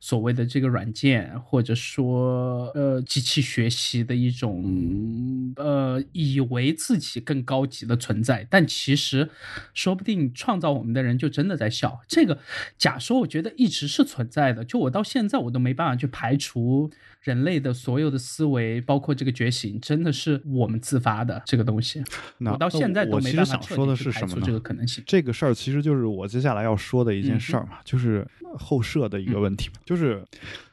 [0.00, 9.30] 所谓的这个软件，或者说呃机器学习的一种呃以为自己更高级的存在，但其实
[9.74, 12.00] 说不定创造我们的人就真的在笑。
[12.06, 12.38] 这个
[12.76, 14.64] 假说，我觉得一直是存在的。
[14.64, 16.90] 就我到现在，我都没办法去排除
[17.22, 22.02] 人类的所有的思维，包括这个觉醒，真的是我们自发的这个东西。
[22.38, 24.42] 那我到现在都没办法彻想说的是什么呢？
[24.44, 25.02] 这个可能性。
[25.06, 28.26] 这个事儿其实就是我接下来要说的一件嗯事儿嘛，就是
[28.56, 30.24] 后设的一个问题，就是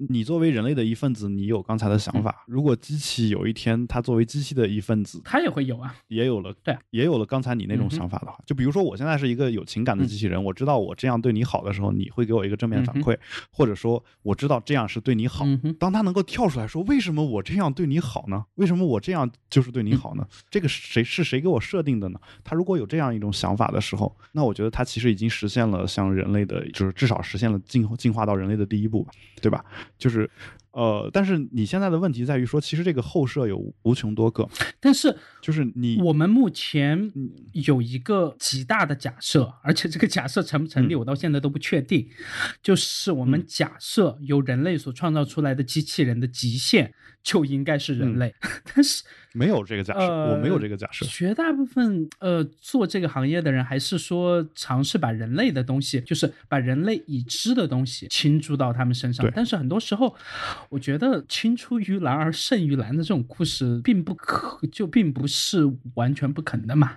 [0.10, 2.44] 你作为人类的一份子，你有刚才的想法。
[2.48, 13.18] 如果机器有一天它作为机器的一份子，它也会有啊，也有了，对啊也有了刚才你那种想法的话，就比如说我现在是一个有情感的机器人，我知道我这样对你好的时候，你会给我一个正面反馈，
[13.52, 15.46] 或者说我知道这样是对你好。
[15.46, 18.44] 嗯，当他能够跳出来说，为什么我这样对你好呢？
[18.56, 20.28] 为什么我这样就是对你好呢？
[20.50, 22.20] 这个谁是谁给我设定的呢？
[22.44, 29.08] 他如果有这样一种想法的时候，那我觉得他其实已经实现了像人类的，就是至少实现了进进化到人类的第一步，
[29.42, 29.64] 对吧？
[29.98, 30.30] 就是。
[30.76, 34.46] 呃，但是你现在的问题在于说，其实这个后设有无穷多个，
[34.78, 37.14] 但是就是你我们目前
[37.54, 42.06] 有一个极大的假设，而且这个假设成不成立，嗯我到现在都不确定。
[42.62, 46.94] 就是我们假设由人类所创造出来的机器人的极限
[47.26, 48.34] 就应该是人类，
[48.74, 51.04] 但是没有这个假设，呃，我没有这个假设。
[51.08, 59.28] 绝大部分呃做这个行业的人，还是说尝试把人类的东西，就是把人类已知的东西倾注到他们身上。
[59.36, 60.16] 但是很多时候，
[60.70, 65.62] 我觉得青出于蓝而胜于蓝的这种故事，并不可，就并不是
[65.96, 66.96] 完全不可能的嘛。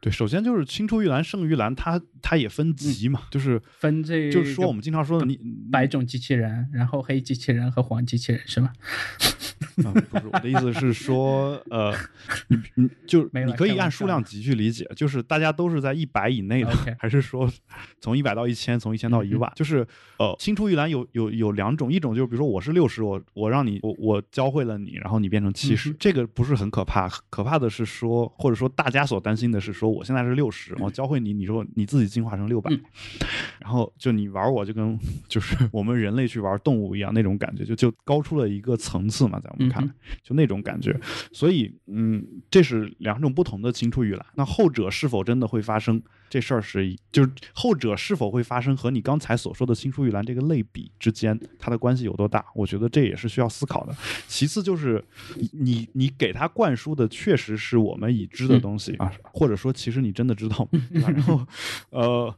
[0.00, 5.38] 对，首先就是青出于蓝胜于蓝，它它也分级嘛，就是分这就是说我们经常说的你
[5.70, 8.72] 白种机器人，然后黑机器人和黄机器人是吗？
[9.84, 11.92] 啊，不是我的意思是说，呃，
[12.48, 17.50] 你你就你可以按数量级去理解，就是大家都是在一百以内的 还是说
[18.00, 19.52] 从一百到一千，从一千到一嗯万？
[19.54, 19.86] 就是
[20.18, 32.80] 呃，青出于蓝有有有两种，一种就是比如说我是六十，我我让你我我教会了你，然后你变成七十、嗯这个不是很可怕，可怕的是说，或者说大家所担心的是说，我现在是六十，我教会你，你说你自己进化成六百、嗯。
[33.60, 40.98] 然后就你玩我就跟就是我们人类去玩动物一样那种感觉，就就高出了一个层次嘛，在我们看来，就那种感觉。
[41.32, 44.26] 所以，嗯，这是两种不同的青出于蓝。
[44.34, 46.02] 那后者是否真的会发生？
[46.28, 52.44] 这事儿是一，就是后者是否会发生和你刚才所说的青出于蓝这个类比之间，它的关系有多大？
[52.54, 53.96] 我觉得这也是需要思考的。
[54.26, 55.02] 其次就是
[55.36, 60.68] 你你你给他灌输的确实是我们已知的东西、啊，或者说其实你真的知道？
[60.92, 61.46] 对吧然后
[61.90, 62.34] 呃，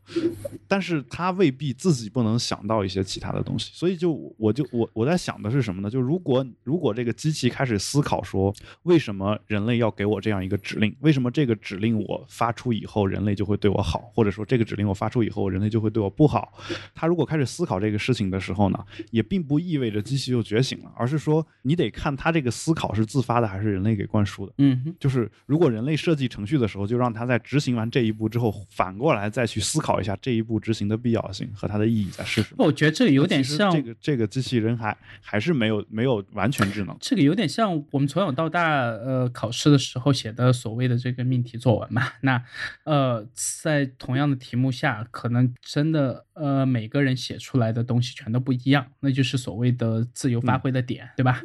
[0.69, 5.91] 但是他未必自己不能想到一些其他的东西，所以就我就我我在想的是什么呢？
[5.91, 10.95] 就如果如果这个机器开始思考说，为什么人类要给我这样一个指令？
[11.01, 16.53] 为什么这个指令我发出以后，人类就会对我好，或者说这个指令我发出以后，人类就会对我不好？
[16.95, 18.79] 他如果开始思考这个事情的时候呢，
[19.11, 24.53] 也并不意味着机器就觉醒了，而是说你得看他这个思考是自发的还是人类给灌输的。
[24.59, 32.65] 嗯哼，就是如果人类设计程序的时候，就让他在执行完这一步之后，反过来再去思考一下这一步执行的必要性和它的意义在是什么。
[32.65, 36.97] 我觉得这个有点像这个这个机器人还还是没有没有完全智能。
[37.01, 42.03] 这个有点像我们从小到大呃考试的时候写的所谓的这个命题作文嘛。
[42.23, 42.43] 那
[42.85, 51.43] 呃，在同样的题目下，可能真的呃每个人写出来的东西全都不一样，那就是所谓的自由发挥的点，对吧？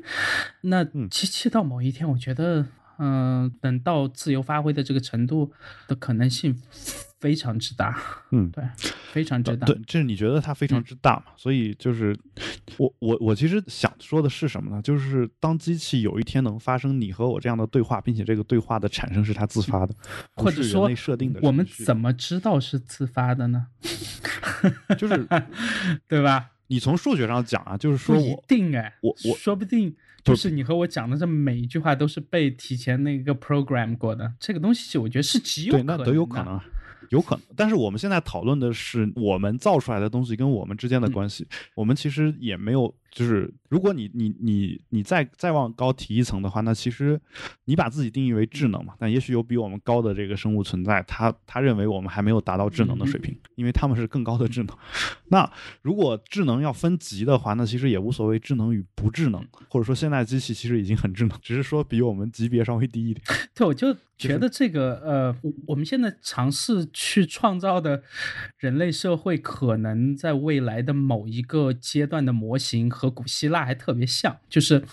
[0.62, 2.66] 那嗯机器到某一天，我觉得。
[2.98, 5.52] 嗯、等到自由发挥的这个程度
[5.86, 6.56] 的可能性
[7.26, 8.64] 非常之大，嗯， 对，
[9.12, 9.66] 非常之大。
[9.66, 11.34] 对，就是你觉得它非常之大嘛？
[11.36, 12.16] 所以就是
[12.78, 14.80] 我我我其实想说的是什么呢？
[14.84, 19.96] 就是当机器有一天能发生你和我这样的对话，并且这个对话的产生是它自发的，
[20.36, 20.88] 或者说
[21.42, 23.66] 我们怎么知道是自发的呢？
[25.00, 25.28] 就是
[26.08, 26.52] 对吧？
[26.68, 36.60] 你从数学上讲啊，就是说一定哎，我我说不定就是你和我讲的这每一句话都是被提前那个 program 过的，这个东西我觉得是极有对，可能的，那都有可能，
[37.10, 37.44] 有可能。
[37.56, 47.20] 但是我们现在讨论的是我们造出来的东西跟我们之间的关系，我们其实也没有，就是如果你你你你再再往高提一层的话，那其实
[47.64, 54.78] 你把自己定义为智能嘛，但也许有比我们高的这个生物存在，他他认为我们还没有达到智能的水平，因为他们是更高的智能。
[55.30, 55.50] 那
[55.82, 63.26] 如果智能要分级的话，那其实也无所谓智能与不智能，或者说现在机器其实已经很智能，只是说比我们级别稍微低一点。
[63.56, 68.04] 对，我就觉得这个呃，我我们现在尝试去创造的
[68.58, 74.84] 人类社会，可能在未来的某一个阶段的模型和古希腊还特别像，就是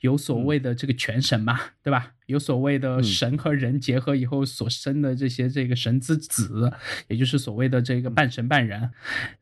[0.00, 2.13] 有所谓的这个全神嘛，对吧？
[2.26, 6.72] 有所谓的神和人结合以后所生的这些这个神之子，
[7.08, 8.90] 也就是所谓的这个半神半人，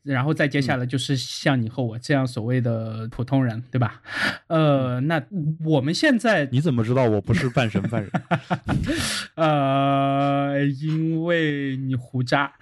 [0.02, 4.02] 然后再接下来就是像你和我这样所谓的普通人，对吧？
[4.48, 5.22] 呃，那
[5.64, 8.10] 我们现在你怎么知道我不是半神半人？
[9.36, 12.52] 呃，因为你胡渣。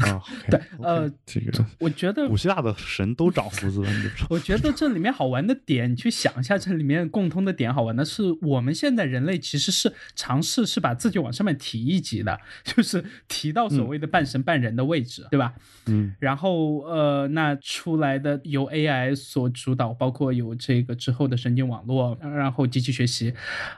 [0.00, 3.82] 啊，对呃，这个我觉得古希腊的神都长胡子。
[4.30, 15.54] 我觉得这里面好玩的点，你去想一下，这里面共通的点好玩的是，我们现在人类其实是尝试是把自己往上面提一级的，就是提到所谓的半神半人的位置，对吧？
[15.86, 23.32] 嗯然后呃，那出来的由 AI 所主导，包括有这个之后的神经网络，然后机器学习，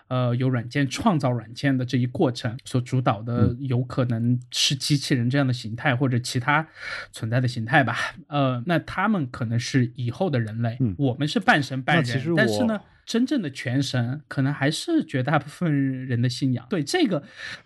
[0.08, 6.66] 呃，有软件创造软件的这一过程所主导的，有可能是机器人这样的形态或者其他
[7.12, 7.96] 存在的形态吧。
[8.26, 12.80] 呃，那他们可能是以后的人类，嗯我们是半神半人，但是呢。
[13.10, 16.64] 真正的全神，可能还是绝大部分人的信仰。
[16.70, 17.20] 对这个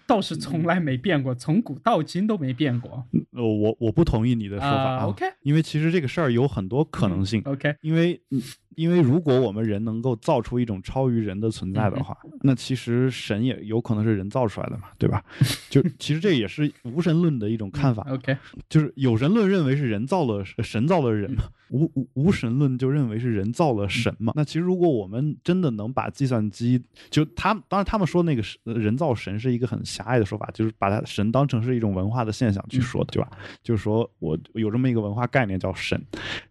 [0.06, 3.06] 倒是从来没变过，从古到今都没变过。
[3.32, 7.42] 呃，我我不同意你的说法啊，OK 因为其实这个事儿有很多可能性。
[7.44, 8.42] OK，因为你
[8.76, 15.22] 因为如果我们人能够造出一种超于人的存在的话，那其实神也有可能是人造出来的嘛，对吧？
[15.68, 18.06] 就其实这也是无神论的一种看法。
[18.10, 18.36] OK，
[18.68, 24.32] 就是有神论认为是人造了神造了人嘛，无无无神论就认为是人造了神嘛。
[24.36, 33.30] 那其实如果我们真的能把计算机，就他当然他们说那个是人造神是一个很狭隘的说法，就是把它神当成是一种文化的现象去说的，对吧？
[33.62, 36.00] 就是说我有这么一个文化概念叫神，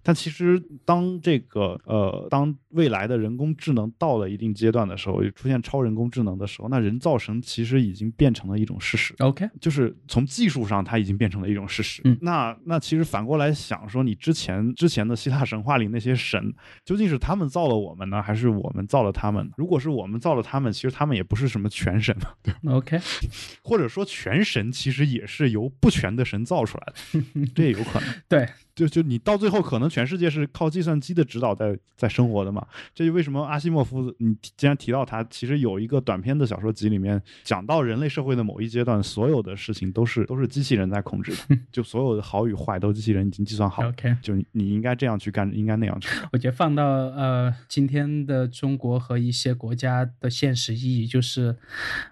[0.01, 9.14] 但其实当这个呃当未来的人工智能到了一定阶段的时候，出现超人工智能的时候，那人造神其实已经变成了一种事实。
[9.20, 12.01] OK，就是从技术上，它已经变成了一种事实。
[12.05, 16.53] 嗯那那其实反过来想说，你之前之前的希腊神话里那些神，
[16.86, 19.49] 究竟是他们造了我们呢，还是我们造了他们？
[19.57, 22.99] 如果是我们造了他们，其实他们也不是什么全神嘛，对吧？OK，
[23.64, 28.09] 或者说全神其实也是由不全的神造出来的， 这也有可能。
[28.30, 32.68] 对，就就你到最后，可能全世界是靠计算机的指导在在生活的嘛？
[32.93, 43.88] 这就为什么阿西莫夫，你既然提到他，其实有一个短篇的小说集里面讲到人类社会的某一阶段，所有的事情都是都是机器人在控制的， 就所有的好与坏都机器人已经计算好。
[43.88, 46.10] OK，就你你应该这样去干，应该那样去。
[46.34, 51.56] 我觉得放到呃今天的中国和一些国家的现实意义，就是，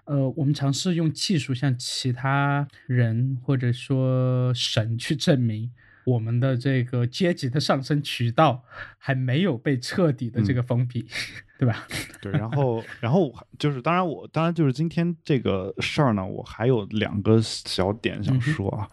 [0.06, 5.70] 呃，我们尝试用技术向其他人或者说神去证明。
[6.04, 8.64] 我们的这个阶级的上升渠道
[8.98, 11.06] 还没有被彻底的这个封闭，
[11.58, 11.86] 对吧？
[12.20, 18.88] 对，然后然后就是，当然我当然就是今天这个事儿呢，我还有两个小点想说啊，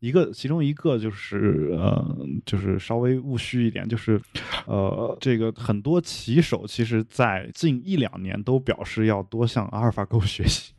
[0.00, 4.20] 一个其中一个就是呃，就是稍微务虚一点，就是
[4.66, 10.72] 呃，这个很多棋手其实在近一两年都表示要多向阿尔法狗 学习。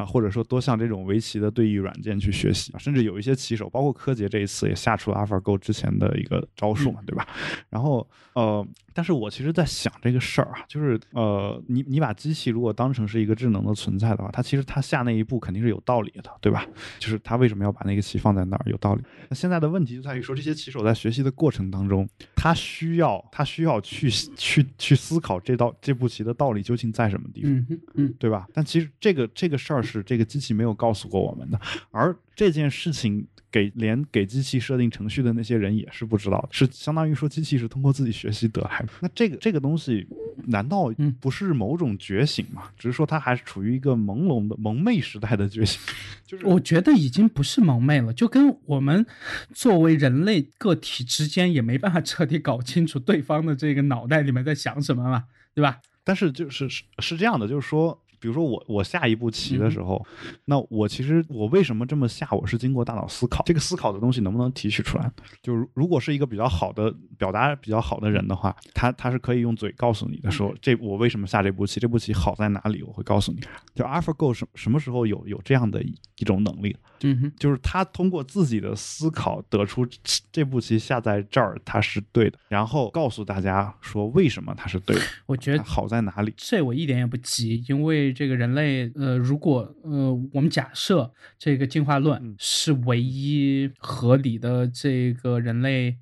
[0.00, 7.28] 啊，或者说多向这种围棋的对弈软件去学习，甚至有一些棋手，包括柯洁这一次也下出了 AlphaGo 之前的一个招数嘛，对吧？
[7.68, 16.66] 然后呃，但是我其实在想这个事儿啊，就是呃，你你把机器如果当成是一个智能的存在的话，它其实它下那一步肯定是有道理的，对吧？
[16.98, 19.02] 就是它为什么要把那个棋放在那儿，有道理。
[19.28, 27.50] 那现在的问题就在于说，这些棋手在学习的过程当中，他需要他需要去去去思考这道这步棋的道理究竟在什么地方。
[27.52, 28.46] 嗯嗯，对吧？
[28.52, 31.60] 但其实这个这个事儿是这个机器没有告诉过我们的，
[31.90, 38.88] 而这件事情给连给机器设定程序的那些人也是不知道的，是相当于说机器是通过自己学习得来的。
[39.00, 40.06] 那这个这个东西
[40.46, 42.70] 难道嗯不是某种觉醒吗？
[42.78, 45.80] 只是说它还是处于一个朦胧的蒙昧时代的觉醒，
[46.26, 49.04] 就是我觉得已经不是蒙昧了，就跟我们
[49.52, 55.24] 作为人类个体之间也没办法彻底搞清楚对方的这个脑袋里面在想什么嘛，
[55.54, 55.80] 对吧？
[56.02, 60.04] 但是就是是是这样的，就是说，比如说我我下一步棋的时候，
[60.44, 65.10] 那我其实我为什么这么下，我是经过大脑思考，这个思考的东西能不能提取出来？
[65.42, 73.40] 就是如果是一个比较好的表达比较好的人的话，他他是可以用嘴告诉你的，说这我为什么下这步棋，这步棋好在哪里，我会告诉你。
[73.74, 76.76] 就 AlphaGo 什什么时候有有这样的一一种能力？
[77.02, 79.86] 嗯哼，就是他通过自己的思考得出
[80.30, 86.34] 这步棋下在这儿它是对的，然后告诉大家说为什么它是对的，我觉得好在哪里。
[86.36, 92.02] 这我一点也不急，因为这个人类，呃，如果呃，我们假设这个进化嗯。
[92.02, 95.96] 论是唯一合理的这个人类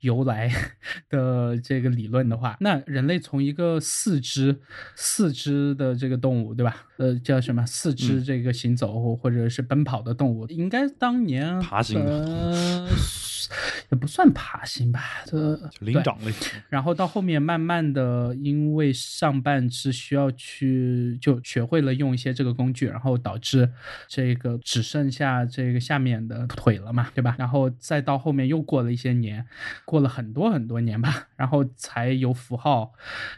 [0.00, 0.50] 由来
[1.10, 4.60] 的这个理论的话，那人类从一个四肢
[4.94, 6.84] 四肢的这个动物，对吧？
[6.98, 7.64] 呃，叫什么？
[7.66, 12.88] 四嗯肢这个行走或或者是奔跑的动物，应该当年爬行的呃，
[13.90, 16.32] 也不算爬行吧，这就灵长类，
[16.68, 23.70] 然后到后面慢慢的，因为上半肢需要去就学会了用一些这个工具，然后导致
[24.08, 27.36] 这个只剩下这个下面的腿了嘛，对吧？
[27.38, 29.46] 然后再到后面又过了一些年，
[29.88, 32.92] 过了很多很多年吧，然后才由符号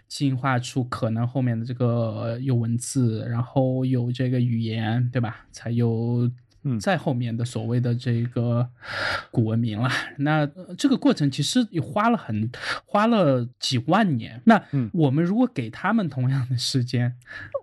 [0.09, 5.47] 进化出可能后面的这个有文字，然后有这个语言，对吧？
[5.53, 6.29] 才有
[6.65, 8.69] 嗯在后面的所谓的这个
[9.31, 9.89] 古文明了。
[10.19, 12.51] 那、呃这个过程其实也花了很
[12.85, 14.43] 花了几万年。
[14.45, 17.15] 那嗯我们如果给他们同样的时间，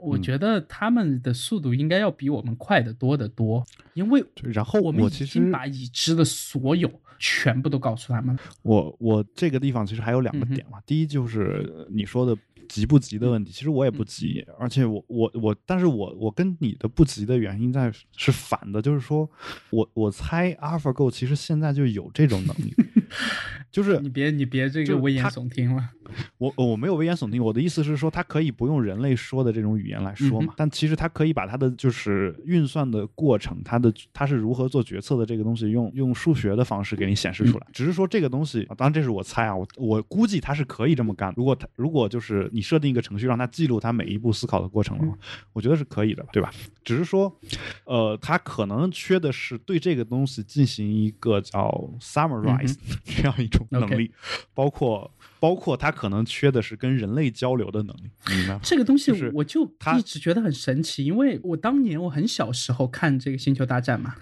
[0.02, 3.66] 我嗯觉得他们的速度应该要比我们快得多得多，
[3.96, 8.38] 因为然后我们已经把已知的所有全部都告诉他们。
[8.64, 12.38] 我我这个地方其实还有两个点嘛，第一就是呃你说的
[12.68, 19.30] 急不急的问题，其实我也不急，而且我我我，但是我我跟你的不急的原因在是反的，就是说
[19.70, 22.74] 我我猜 AlphaGo 其实现在就有这种能力，
[23.72, 25.90] 就是你别你别这个危言他耸听了。
[26.38, 37.68] 我我没有危言耸听，我的意思是说，它可以不用人类说的这种语言来说嘛，但其实它可以把它的就是运算的过程，它的它是如何做决策的这个东西，用用数学的方式给你显示出来。
[37.74, 41.34] 只是说这个东西，当然这是我猜啊，我我估计它是可以这么干。
[41.36, 45.14] 如果它如果就是你设定一个程序，让它记录它每一步思考的过程的话，
[45.52, 46.50] 我觉得是可以的，对吧？
[46.86, 47.38] 只是说，
[47.84, 52.76] 呃，它可能缺的是对这个东西进行一个叫 summarize
[53.06, 54.12] 这样一种能力，
[54.54, 55.12] 包括。
[55.40, 58.60] 包括他可能缺的是跟人类交流的能力，明白吗？
[58.64, 59.64] 这个东西我就
[59.96, 64.16] 一直觉得很神奇，因为我当年我很小时候看这个《星球大战》嘛，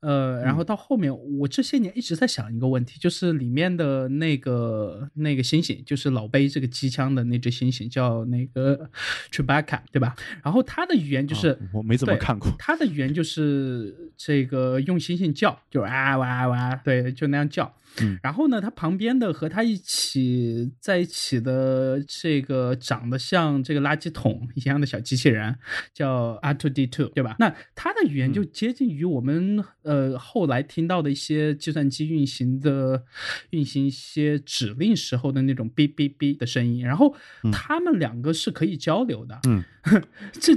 [0.00, 8.90] 呃，然后到后面我这些年一直在想一个问题，就是里面的那个那个猩猩，就是老背这个机枪的那只猩猩，叫那个
[9.32, 10.14] Chewbacca，对吧？
[10.44, 17.74] 然后他的语言就是我没怎么看过，他的语言就是这个用猩猩叫，就啊哇哇，对，就那样叫。
[18.22, 25.56] 然后呢，他旁边的和他一起在一起的这个长得像这个垃圾桶一样的小机器人，
[25.92, 27.34] 叫 R2D2，对吧？
[27.38, 33.02] 那他的语言就接近于我们呃后来听到的一些计算机运行的
[33.50, 36.84] 运行一些指令时候的那种哔哔哔的声音。
[36.84, 37.16] 然后
[37.50, 39.40] 他们两个是可以交流的。
[39.48, 39.64] 嗯，
[40.32, 40.52] 这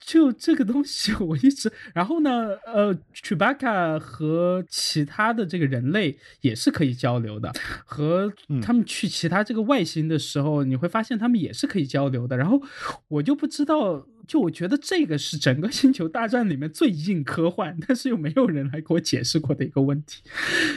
[0.00, 1.70] 就这个东西我一直。
[1.94, 6.70] 然后呢，呃，Chewbacca 和其他的这个人类也是。
[6.70, 7.52] 可以交流的，
[7.84, 12.36] 和他们去其他这个外星的时候，你会发现他们也是可以交流的。
[12.36, 12.60] 然后
[13.08, 14.06] 我就不知道。
[14.30, 20.22] 就我觉得这个是整个星球大战里面最硬科幻，但是又没有人来给我解释过的一个问题。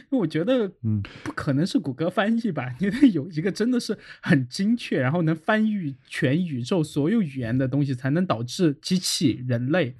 [0.10, 2.74] 我觉得，嗯，不可能是谷歌翻译吧？
[2.80, 9.96] 你得有一个真的是很精确，然后能翻译全宇宙所有语言的东西，才能导致机器、人类、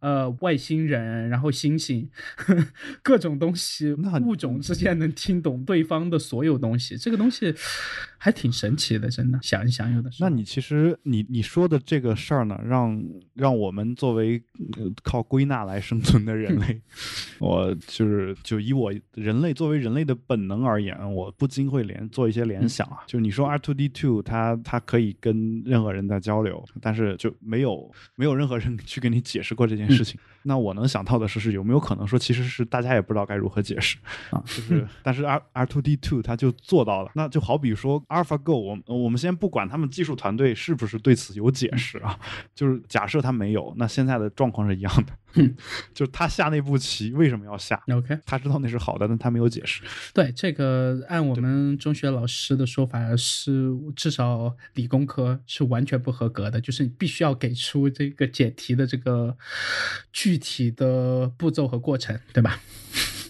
[0.00, 2.10] 呃外星人，然后星星
[3.04, 3.94] 各种东西
[4.24, 6.96] 物种之间能听懂对方的所有东西。
[6.96, 7.54] 这个东西
[8.26, 9.38] 还挺神奇的，真的。
[9.40, 10.28] 想一想，有的时候。
[10.28, 13.00] 那你其实你你说的这个事儿呢，让
[13.36, 14.42] 让我们作为
[15.02, 16.80] 靠归纳来生存的人类，
[17.38, 22.98] 我就是就以我人类作为人类的本能而言，我不禁会联做一些联想啊。
[23.06, 30.18] 就你说 R two D two，它它可以跟任何人在交流，但是就没有没有任何人 去给你解释过这件事情。
[30.42, 33.98] 那我能想到的是，是有没有可能说，其实是大家也不知道该如何解释
[34.30, 34.40] 啊？
[34.46, 37.10] 就是，但是 R R two D two 它就做到了。
[37.14, 42.16] 那就好比说 AlphaGo，我我们先不管他们技术团队是不是对此有解释啊，
[42.54, 45.12] 就是假设他没有，那现在的状况是一样的。
[45.92, 49.82] 就是他下那步棋为什么要下？OK，他知道那是好的，但他没有解释。
[50.14, 59.36] 对这个，按我们中学老师的说法是，至少理工科是完全不合格的，就是你必须要给出这个解题的这个
[60.10, 62.60] 具体的步骤和过程，对吧？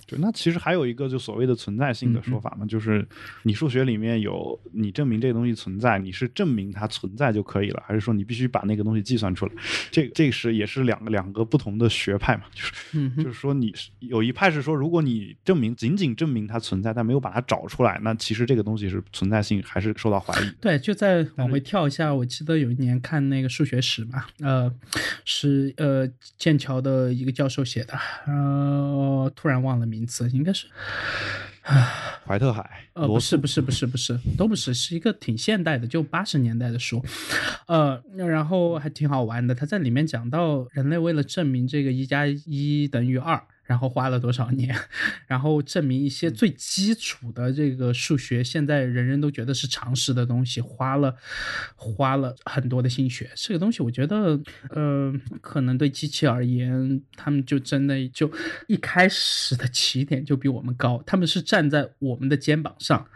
[0.07, 3.07] 对，那其实还有一个就所谓的存在性的说法嘛，就是
[3.43, 9.53] 你数学里面有你证明这个东西存在，你是证明它存在就可以了，还是说你必须把那个东西计算出来？
[9.91, 20.51] 这这是也是两个两个不同的学派嘛，就是就是说你有一派是说，如果你证明仅仅证明它存在，但没有把它找出来，那其实这个东西是存在性还是受到怀疑？
[20.61, 24.73] 对，就再往回跳一下，我记得有一年看那个数学史嘛，呃，
[25.25, 27.99] 是呃剑桥的一个教授写的，
[28.29, 29.96] 呃，突然忘了名。
[29.97, 30.67] 名字应该是，
[32.27, 37.03] 怀特海，呃，不是，不是，不是，不是，都不是，是一个挺现代的，就八十年代的书，
[37.67, 39.55] 呃，然后还挺好玩的。
[39.55, 43.43] 他在里面讲到，人类为了证明这个一加一等于二。
[43.67, 44.75] 然后花了多少年，
[45.27, 51.15] 然后证明一些最基础的这个数学，现在人人都觉得是常识的东西，花了
[51.75, 53.31] 花了很多的心血。
[53.35, 54.41] 这个东西，我觉得，
[54.71, 58.31] 呃，可能对机器而言，他们就真的就
[58.69, 63.09] 一开始的起点就比我们高，他们是站在我们的肩膀上，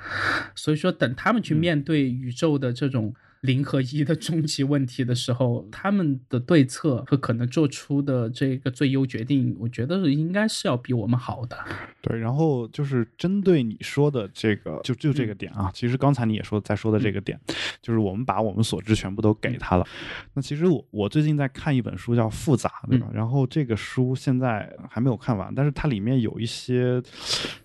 [0.54, 3.14] 所以说等他们去面对宇宙的这种。
[3.42, 11.56] 零和一的终极问题的时候，他们的对策和可能做出的这个最优决定，我觉得应该是要比我们好的。
[12.02, 17.40] 对，然后就是针对你说的这个，就就这个点啊，其实刚才你也说在说的这个点，
[17.80, 19.86] 就是我们把我们所知全部都给他了。
[20.34, 23.08] 那其实我我最近在看一本书叫《复杂》，对吧？
[23.12, 27.02] 然后这个书现在还没有看完，但是它里面有一些，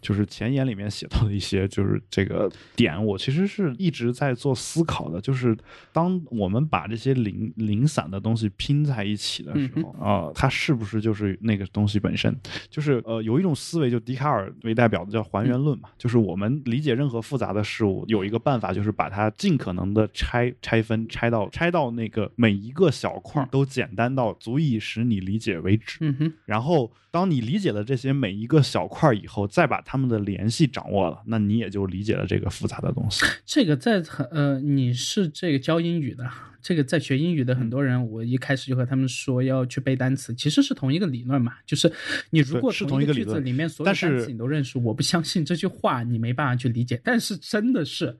[0.01, 5.53] 就是前言里面写到的一些，就是这个点，我其实是一直在做思考的，就是。
[5.91, 12.35] 当我们把这些零零散的东西拼在一起的时候，啊、它是不是就是那个东西本身？
[12.69, 25.97] 就是呃，有一种思维，就笛卡尔为代表的叫还原论嘛，就是我们理解任何复杂的事物，有一个办法，就是把它尽可能的拆拆分，拆到拆到那个每一个小块儿都简单到足以使你理解为止。
[26.01, 33.25] 嗯，然后，当你理解了这些每一个小块儿以后，再把它们的联系掌握了，那你也就理解了这个复杂的东西。
[33.45, 36.29] 这个在很呃，你是这个教英语的，
[36.65, 37.65] 这个在学英语的嗯。
[37.65, 41.91] 很多人，我一开始就和他们说要去背单词，其实是同一个理论嘛，就是
[42.29, 48.15] 你如果是同一个句子里面所有但单词你都认识，我不相信这句话你没办法去理解，但是真的是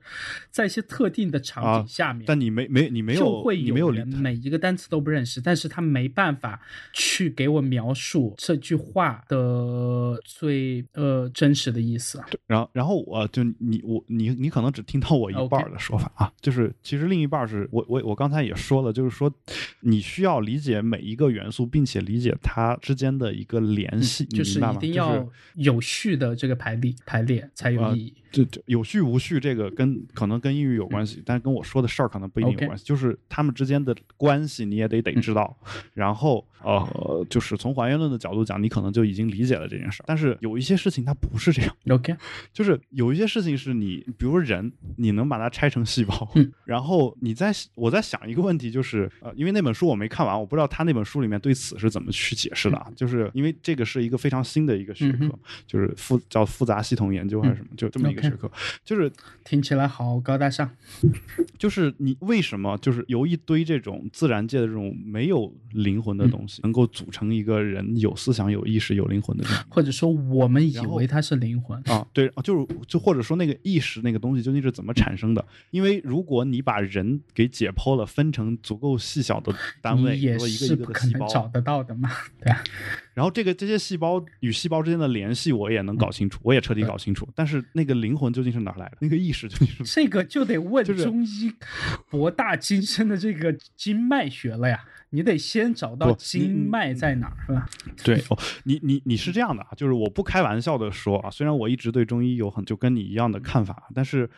[0.50, 6.60] 在一些特定的场啊景下面，但你没没你没有就有会你没有理人每一个单词都不认识，但是他没办法
[6.92, 12.20] 去给我描述这句话的最呃真实的意思。
[12.46, 19.32] 然后，然后我就你我你你可能只听到我一半的说法啊就是其实另一半是我我我刚才也说了，就是说
[19.80, 24.60] 你需要理解每一个元素，并且理解它之间的一个联系，嗯就是？
[24.60, 28.14] 一定要有序的这个排列排列才有啊意义。
[28.36, 32.84] 这这有序无序，这个跟可能跟英语有关系，但是跟我说的事儿可能不一定有关系。
[32.84, 35.56] 就是他们之间的关系，你也得得知道。
[35.94, 40.04] 然后呃，就是从还原论的角度讲，你可能就已经理解了这件事儿。
[40.06, 42.14] 但是有一些事情它不是这样，OK，
[42.52, 52.90] 就是有一些事情是你，比如说人，你能把它拆成细胞，嗯 然后你在我在想一个问题，就是呃，因为那本书我没看完，我不知道他那本书里面对此是怎么去解释的啊。
[52.96, 58.22] 就是因为这个是一个非常新的一个学科，嗯就是复叫复杂系统研究还是什么，就这么一个
[58.84, 59.10] 就是
[59.44, 60.70] 听起来好高大上。
[61.58, 75.44] 就是你为什么就是由一堆这种自然界的这种没有灵魂的东西，能够组成一个人有思想、有意识、有灵魂的这样或者说我们以为它是灵魂，啊，对，就是就或者说那个意识那个东西究竟是怎么产生的？
[75.70, 82.10] 因为如果你把人给解剖了，分成足够细小的单位，你也是一个不可能的细胞，找得到的嘛，
[82.40, 82.62] 对啊，
[83.16, 87.26] 然后这个这些细胞与细胞之间的联系，我也能搞清楚，我也彻底搞清楚。
[87.34, 88.98] 但是那个灵魂究竟是哪来的？
[89.00, 91.50] 那个意识究竟是哪这个就得问中医
[92.10, 94.84] 博大精深的这个经脉学了呀。
[95.10, 97.68] 你得先找到经脉在哪儿，是吧？
[98.04, 104.28] 对哦，你你你是这样的啊，就是我不开玩笑的说啊，虽然我一直对中医有很就跟你一样的看法，但是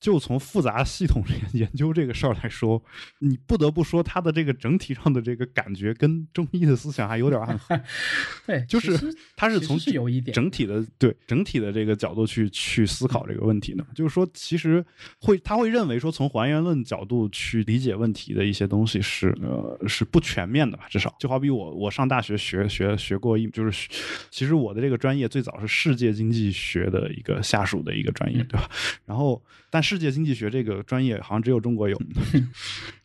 [0.00, 1.22] 就从复杂系统
[1.54, 2.82] 研究这个事儿来说，
[3.20, 7.80] 你不得不说它的这个整体上的这个感觉跟中医的思想还有点暗合，
[8.46, 8.96] 对，就是
[9.34, 14.84] 它是从是有一点整体的对整体的这个角度去去思考这个问题的，就是说其实
[15.20, 23.88] 会他会认为说从还原论角度去理解问题的一些东西是呃是不全面的吧，至少就好比我我上大学学学学过一就是
[24.30, 28.70] 其实我的这个专业最早是世界经济学的一个下属的一个专业，对吧？
[29.06, 32.00] 然后但世界经济学这个专业好像只有中国有。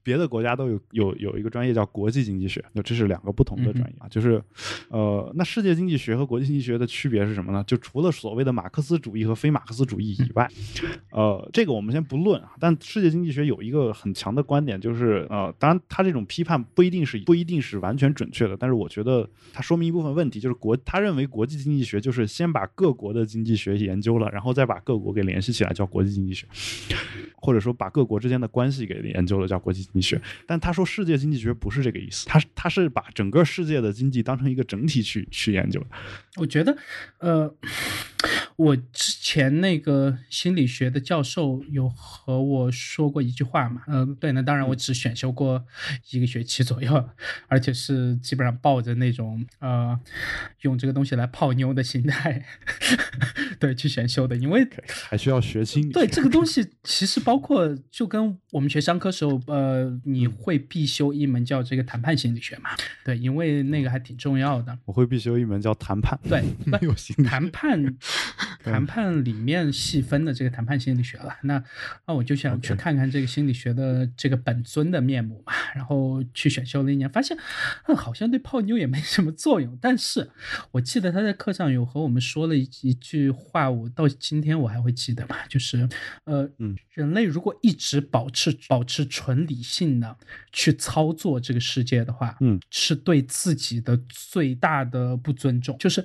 [0.07, 4.07] 别的国家都有有有一个专业叫国际经济学，那这是两个不同的专业啊。
[4.07, 4.41] 就是，
[4.87, 7.61] 呃，那世界经济学和国际经济学的区别是什么呢？
[7.67, 10.49] 就除了所谓的马克思主义和非马克思主义以外，
[11.11, 12.53] 呃，这个我们先不论啊。
[12.57, 26.47] 但世界经济学有一个很强的观点，就是呃，当然他这种批判不一定是不一定是完全准确的，但是我觉得它说明一部分问题，就是国他认为国际经济学就是先把各国的经济学研究了，然后再把各国给联系起来叫国际经济学，
[27.35, 30.21] 或者说把各国之间的关系给研究了叫国际经济学。
[30.45, 35.85] 但他说世界经济学不是这个意思，他他是把整个世界的经济当成一个整体去去研究。
[36.35, 36.77] 我觉得，
[37.19, 37.53] 呃，
[38.57, 45.63] 我之前那个心理学的教授有和我说过一句话嘛，呃，对，那当然我只选修过
[46.09, 47.09] 一个学期左右，
[47.47, 49.99] 而且是基本上抱着那种呃
[50.61, 52.43] 用这个东西来泡妞的心态，
[53.59, 54.67] 对，去选修的，因为
[55.07, 62.71] 还需要学心理学对这个东西，其实包括就跟我们学商科时候，呃，你会必修一门叫这个谈判心理学嘛？
[63.05, 64.75] 对，因为那个还挺重要的。
[64.85, 67.95] 我会必修一门叫谈判，对， 没有心理谈判，
[68.71, 71.35] 谈判里面细分的这个谈判心理学了。
[71.43, 71.63] 那
[72.05, 77.37] 那我就想去看看这个心理学的这个本尊的面目嘛，然后去选修了一年，发现，
[77.87, 79.77] 嗯，好像对泡妞也没什么作用。
[79.81, 80.29] 但是
[80.71, 85.87] 我记得他在课上有和我们说了一一句话，我到今天我还会记得嘛，就是，
[86.25, 90.17] 呃，嗯人类如果一直保持保持纯理性的
[90.51, 96.03] 去操作这个世界的话，嗯，是对自己的最大的不尊重，就是。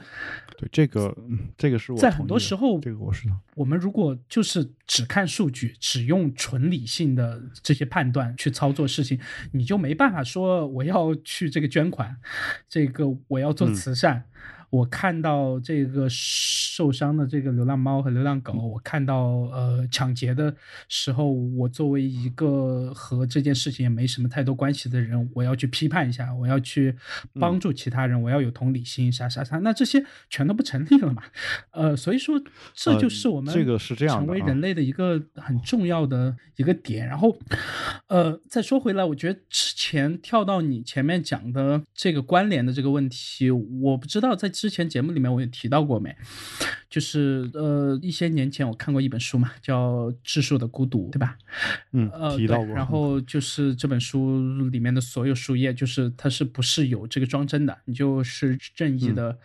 [0.58, 3.36] 对这个，嗯这个是我在很多时候这个我是的。
[3.54, 9.18] 我们如果就是只看数据，只用纯理性的这些判断去操作事情，
[9.52, 12.16] 你就没办法说我要去这个捐款，
[12.68, 14.24] 这个我要做嗯慈善。
[14.72, 19.16] 我看到这个受伤的这个流浪猫和流浪狗，我看到
[19.52, 20.56] 呃抢劫的
[20.88, 26.96] 时候，我作为一个和这件事情也没什么太多关系的人，我要去批判一下，我要去
[27.34, 31.22] 帮助其他人，我要有同理心，啥啥啥，那这些全都不成立了嘛？
[31.72, 32.42] 呃，所以说
[32.72, 37.06] 这就是我们这个是这样成为人类的一个很重要的一个点。
[37.06, 37.36] 然后，
[38.06, 46.16] 呃，再说回来，我觉得之前跳到你前面讲的这个关联的这个问题，我不知道在之前节目里面我也提到过没？
[46.92, 51.38] 就是呃，一些年前我看过一本书嘛，叫《质数的孤独》，对吧？
[51.92, 52.66] 嗯，呃，提到过。
[52.74, 57.78] 然后就是这本书里面的所有书页，就是它是不是有这个装帧的？
[57.86, 59.38] 你就是任意的，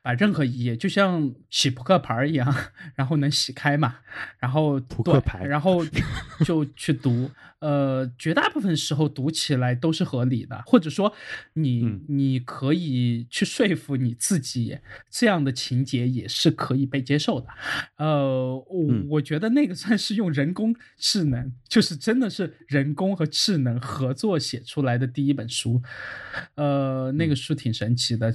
[0.00, 2.54] 把任何一页，就像洗扑克牌一样，
[2.96, 3.96] 然后能洗开嘛？
[4.38, 5.84] 然后扑克牌，然后
[6.46, 7.30] 就去读。
[7.58, 11.12] 呃，绝大部分时候读起来都是合理的，或者说
[11.54, 14.78] 你你可以去说服你自己，
[15.10, 17.46] 这样的情节也是可以被接受的。
[17.96, 25.82] 呃，我我觉得那个算是用人工智能，就是真的是人工和智能合作写出来的第一本书。
[26.54, 28.32] 呃，那个书挺神奇的，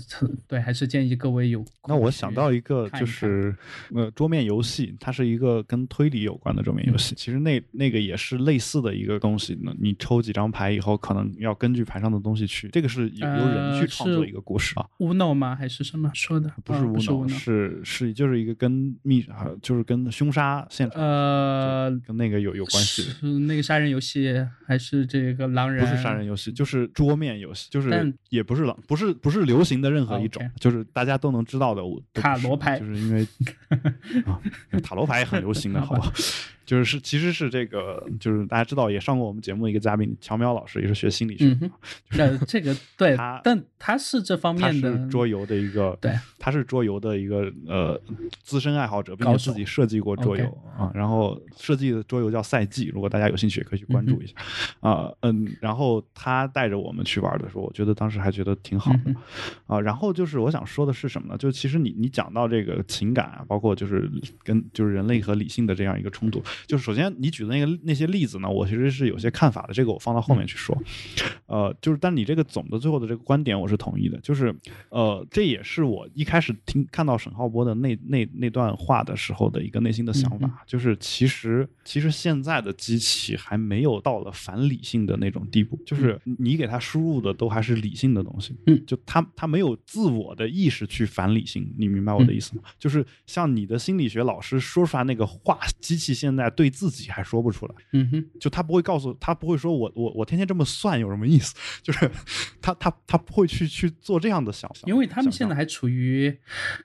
[0.47, 1.63] 对，还是建议各位有。
[1.87, 3.55] 那我想到一个，就是
[3.93, 7.15] 呃，桌面游戏，它是一个跟推理有关的桌面游戏。
[7.15, 9.21] 其实那那个也是类似的一个。
[9.21, 9.71] 东西呢？
[9.79, 12.67] 你抽几张牌以后，可能要根据牌上的东西去。
[12.69, 14.87] 这个是由人去创作一个故事啊。
[14.97, 15.55] 乌诺吗？
[15.55, 16.51] 还是什么说的？
[16.63, 23.03] 不是无脑，是是就是一个跟密啊，就是跟凶杀现场呃，跟那个有有关系。
[23.03, 24.33] 是那个杀人游戏
[24.65, 25.85] 还是这个狼人？
[25.85, 31.81] 不是杀人游戏，就是桌面游戏，就是也不是狼，不是不是流行的任何一种，就是大家都能知道的
[32.13, 33.27] 塔罗牌，就是因为
[34.25, 34.41] 啊，
[34.81, 36.11] 塔罗牌也很流行的，好吧。
[36.63, 41.57] 就是是，其实是这个，就是大家知道也上过我们节目一个嘉宾乔苗老师，也是学心理学。
[42.11, 47.99] 那这个对，但他是这方面的桌游的一个，对，他是桌游的一个呃
[48.43, 50.45] 资深爱好者，并且自己设计过桌游
[50.77, 50.91] 啊。
[50.93, 54.33] 然后设计的桌游叫赛季，如果大家有兴趣也可以去关注一下
[54.79, 55.11] 啊。
[55.21, 59.15] 嗯，然后他带着我们去玩的时候，我觉得当时还觉得挺好的
[59.67, 59.79] 啊。
[59.79, 61.37] 然后就是我想说的是什么呢？
[61.37, 64.09] 就其实你你讲到这个情感啊，包括就是
[64.43, 66.41] 跟就是人类和理性的这样一个冲突。
[66.67, 70.77] 就是首先你举的那个那些例子呢，我其实是有些看法的，这个我放到后面去说。
[71.47, 74.55] 呃，就是但你这个总的最后的这个观点我是同意的，就是
[74.89, 92.63] 呃，这也是我一开始听看到沈浩波的那那那段话的时候的一个内心的想法，就是其实其实现在的机器还没有到了反理性的那种地步，就是你给它输入的都还是理性的东西，嗯，就它它没有自我的意识去反理性，你明白我的意思吗？
[92.77, 96.49] 就是像你的心理学老师说出来那个话，机器现在。
[96.51, 101.55] 对自己还说不出来，嗯哼，就他不会告诉他不会说我我我天天这么算有什么意思？
[101.81, 102.11] 就是
[102.61, 106.37] 他他他不会去去做这样的想象，因为他们现在还处于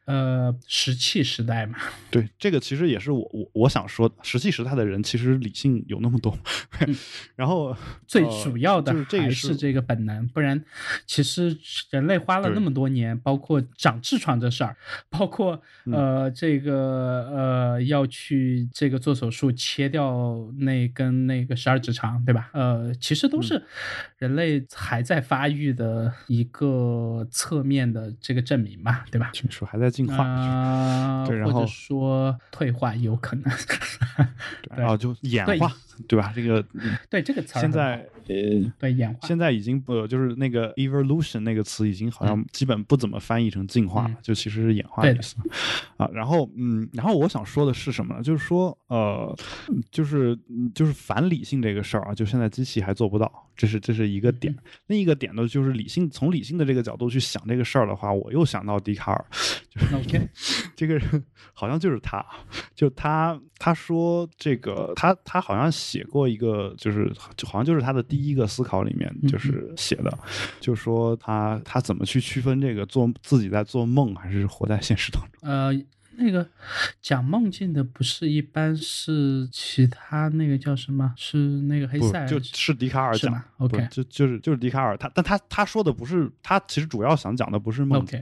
[0.04, 1.78] 呃石器时代嘛。
[2.10, 6.36] 对，这个其实也是我我我想说，石器时代的人其实理性有那么多，
[7.34, 10.62] 然后最主要的还是这个本能，不然
[11.06, 11.56] 其实
[11.90, 14.76] 人类花了那么多年，包括长痔疮这事儿，
[15.08, 15.60] 包括
[15.92, 19.46] 呃这个呃要去这个做手术。
[19.76, 22.50] 切掉那根那个十二指肠，对吧？
[22.52, 23.62] 呃，其实都是
[24.18, 29.30] 人类还在发育的一个侧面的这个证明吧，对吧？
[29.48, 30.24] 说还在进化，
[31.26, 33.44] 对，然后说退化有可能，
[34.76, 35.72] 然后就演化，
[36.08, 36.32] 对吧？
[36.34, 36.64] 这个
[37.10, 45.36] 对这个词现在呃，对演化，现在已经不就是那个 evolution 那个词已经好像基本不怎么翻译成进化了，就其实是演化的意思
[45.96, 46.08] 啊。
[46.12, 48.22] 然后嗯，然后我想说的是什么呢？
[48.22, 49.34] 就是说呃。
[49.90, 50.38] 就是
[50.74, 54.54] 就是反理性这个事儿啊，就现在机器还做不到，这是这是一个点。
[54.86, 59.24] 另一个点呢，就是理性从理性的这个角度去想这个事儿的话，我又想到笛卡尔，
[59.70, 60.28] 就是 OK，
[60.76, 62.24] 这个人好像就是他，
[62.74, 70.18] 就他他说这个他他好像写过一个，就是就好像就是他的第一个思考里面就是写的，
[70.60, 75.50] 就说他他怎么去区分这个做自己在做梦还是活在现实当中？
[75.50, 75.72] 呃。
[76.18, 76.48] 那个
[77.02, 81.12] 讲梦境的不是一般是其他那个叫什么？
[81.14, 82.24] 是那个黑塞？
[82.24, 88.18] 就是笛卡尔讲，OK，就就是就是笛卡尔，他但他他说的不是他其实主要想讲的不是梦境，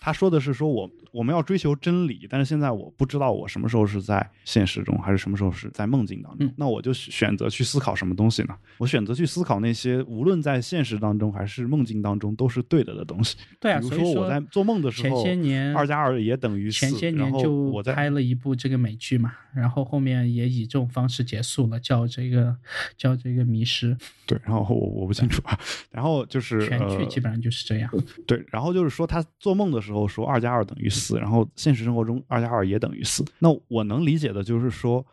[0.00, 8.56] 他说的是说我我们要追求真理，但是现在我不知道我什么时候是在现实中，还是什么时候是在梦境当中，那我就选择去思考什么东西呢？
[8.78, 13.36] 我选择去思考那些无论在现实当中还是梦境当中都是对的的东西。
[13.60, 16.72] 对啊，比如说我在做梦的时候，前些年二加二也等于。
[16.72, 22.56] 前些年就拍了一部这个美剧嘛，然后后面也以这种方式结束了，叫这个
[22.96, 23.96] 叫这个迷失。
[24.26, 25.56] 对，然后我我不清楚啊。
[25.90, 27.88] 然后就是全剧基本上就是这样。
[28.26, 33.22] 对，然后就是说他做梦的时时候说二加二等于四，然后现实生活中二加二也等于四。
[33.40, 35.04] 那我能理解的就是说，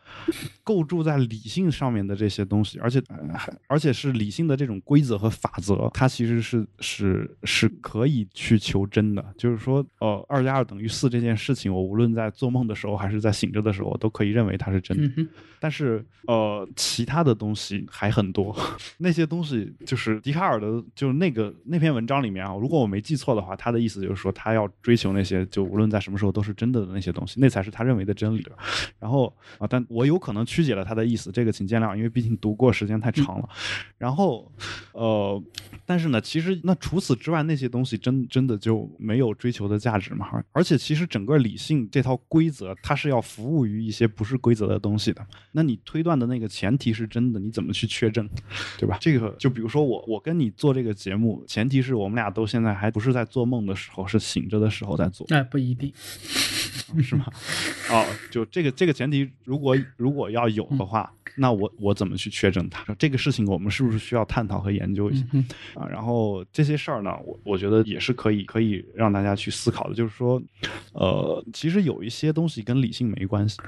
[0.64, 9.22] 构筑在理性上面的这些东西，而且、呃而且是理性的这种规则和法则，它其实是是是可以去求真的。
[9.36, 15.12] 就是说，呃，二加二等于四这件事情，我无论在做梦的时候还是在醒着的时候，都可以认为它是真的。
[15.16, 15.28] 嗯，
[15.58, 18.56] 但是呃，其他的东西还很多，
[18.98, 28.46] 那些东西就是笛卡尔的，就是那个那篇文章里面啊，如果我没记错的话，他的意思就是说，他要追求那些就无论在什么时候都是真的的那些东西，那才是他认为的真理。
[28.98, 33.48] 然后啊，但我有可能曲解了他的意思，这个请见谅，因为毕竟读过时间太长了。
[33.98, 34.50] 然后
[34.92, 35.42] 呃，
[35.84, 40.28] 但是呢，其实那除此之外，那些东西真真的就没有追求的价值嘛？
[40.52, 45.26] 而且其实整个理性这套规则，它是要服务于一些不是规则的东西的。
[45.52, 48.28] 那你推断的那个前提是真的，你怎么去确证，
[48.76, 48.98] 对吧？
[49.00, 55.90] 这个就比如说我我跟你做这个节目，前提是我们俩都现在还不是在做梦的时候，是醒着的时候在做，哎，不一定。
[57.02, 57.24] 是吗？
[57.88, 62.94] 哦，就这个这个前提，如果如果要有的话，那我我怎么去确证它？
[62.94, 65.86] 这个事情我们是不是需要探讨和研究一下嗯啊？
[65.86, 70.40] 然后这些事儿呢，我我觉得也是可以可以让大家去思考的，就是说，
[70.92, 73.58] 呃，其实有一些东西跟理性没关系，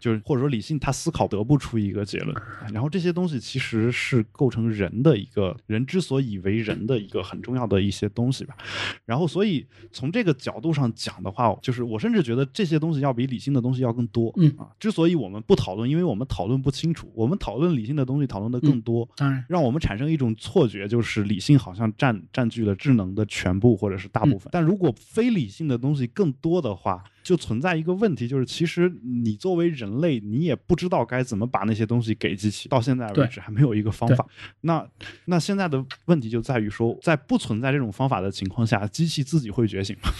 [0.00, 2.36] 就是或者说理性它思考得不出一个结论，
[2.72, 8.56] 然后这些东西其实是构成人的一个人之所以为人的一个很重要的一些东西吧。
[9.04, 14.32] 然后，所以从这个角度上讲的话，就是我甚至觉得这些东西要比理性的东西要更多。
[14.36, 19.08] 嗯啊，之所以我们不讨论，因为我们讨论不清楚，我们讨论理性的东西讨论的更多。
[19.16, 24.48] 当然，让我们产生一种错觉，就是理性好像占占据了智能的全部或者是大部分。
[24.52, 32.68] 但如果非理性的东西更多的话，就存在一个问题，就是其实你作为人类，你也不知道该怎么把那些东西给机器。
[32.68, 34.26] 到现在为止还没有一个方法。
[34.62, 34.86] 那
[35.26, 40.10] 那现在的问题就在于说，在不存在这种方法的情况下，机器自己会觉醒吗？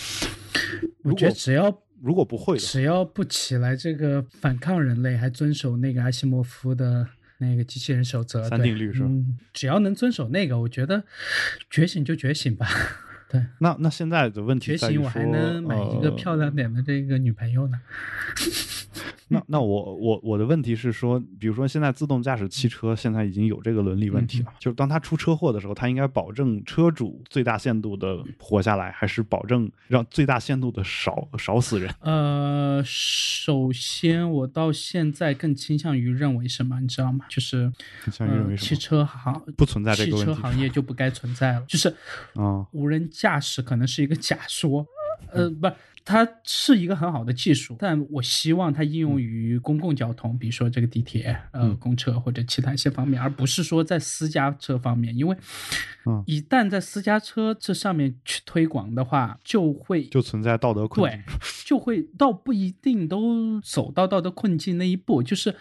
[1.05, 1.70] 我觉得只要
[2.03, 7.07] 如果不会的，只要不起来这个反抗人类，还遵守那个阿西莫夫的
[7.38, 9.07] 那个机器人守则，三定律是吧？
[9.09, 11.05] 嗯，只要能遵守那个，我觉得
[11.70, 12.66] 觉醒就觉醒吧。
[13.33, 17.80] 对，那那现在的问题觉在于我还能买一个呃漂亮点的这个女朋友呢。
[19.28, 31.91] 那那我我我的问题是说，比如说现在自动驾驶汽车现在已经有这个伦理问题了，就是当它出车祸的时候，它应该保证车主最大限度的活下来，还是保证让最大限度的少少死人？
[32.01, 37.24] 呃，首先我到现在更倾向于认为什么，你知道吗？
[37.30, 37.72] 就是
[38.05, 38.76] 倾向于认为呃，汽？
[38.76, 41.64] 车行不存在这汽个问题车行业就不该存在了。
[41.66, 41.89] 就是
[42.35, 44.85] 啊无人驾驶可能是一个假说，
[45.31, 45.70] 呃，不，
[46.05, 55.37] 它是一个很好的技术，但我希望它应用于公共交通，比如说这个地铁、呃嗯公车或者其他一些方面，而不是说在私家车方面，因为
[56.07, 65.55] 嗯一旦在私家车这上面去推广的话，就会就存在道德困对境。，就会倒不一定都走到道德困境那一步，就是。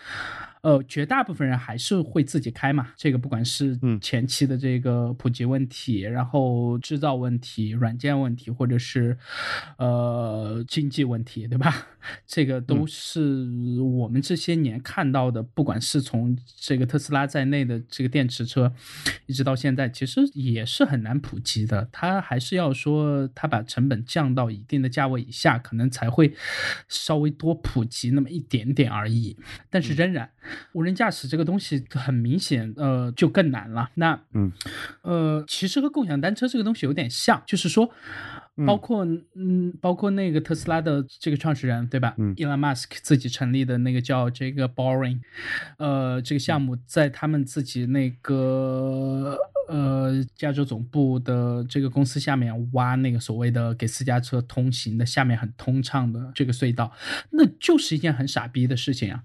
[0.62, 2.93] 呃，绝大部分人还是会自己开嘛。
[2.95, 9.18] 这个不管是嗯前期的这个普及问题，然后制造问题、软件问题，或者是
[9.78, 11.88] 呃经济问题，对吧？
[12.26, 13.47] 这个都是
[13.80, 18.74] 我们这些年看到的，不管是从这个特斯拉在内的这个电池车，
[19.28, 21.88] 一直到现在，其实也是很难普及的。
[21.91, 26.34] 它还是要说，它把成本降到一定的价位以下，可能才会
[26.88, 29.38] 稍微多普及那么一点点而已。
[29.70, 30.32] 但是仍然，
[30.73, 33.89] 无人驾驶这个东西很明显，呃，就更难了。
[33.95, 34.51] 那，嗯，
[35.01, 37.91] 呃，其实和共享单车这个东西有点像，就是说。
[38.67, 42.13] 包括嗯，包括那个特斯拉的这个创始人对吧？
[42.17, 45.21] 嗯，Elon Musk 自己成立的那个叫这个 Boring，
[45.77, 49.37] 呃，这个项目在他们自己那个
[49.69, 56.91] 呃加州总部的这个公司下面挖那个所谓的给私家车通行的下面很通畅的这个隧道，
[57.31, 59.23] 那就是一件很傻逼的事情啊！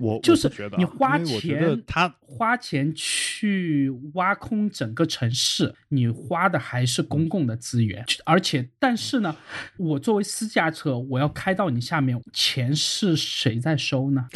[0.00, 9.36] 我就是觉得啊你花钱，他花钱去挖空整个城市，你花的还是公共的资源，而且但是呢，
[9.76, 14.28] 我作为私家车，我要开到你下面，钱是谁在收呢？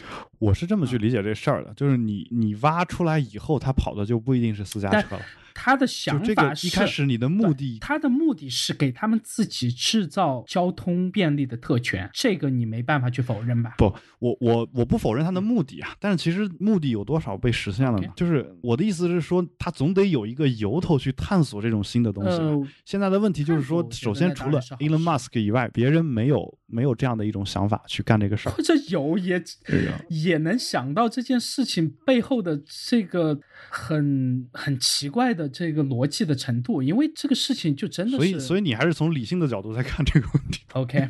[0.43, 5.22] 我是这么去理解这事儿的，就是你你挖出来以后，他跑的就不一定是私家车了。
[5.55, 13.74] 他的想法是，一开始你的目的他的目的是给他们自己制造交通便利的特权，这个你没办法去否认吧？
[13.76, 22.30] 不，我我我不否认他的目的啊，但是其实目的有多少被实现了呢就是我的意思是说，他总得有一个由头去探索这种新的东西。
[22.30, 28.53] 呃，现在的问题就是说首先除了 Elon Musk 以外，别人没有没有这样的一种想法去干这个事儿。
[28.57, 30.03] 或者有也对呀
[30.33, 32.59] 也能想到这件事情背后的
[32.89, 40.62] 这个很很奇怪的这个逻辑的程度，因为这个事情就真的是，所以所以你还是从理性的角度在看这个问题。
[40.72, 41.07] OK，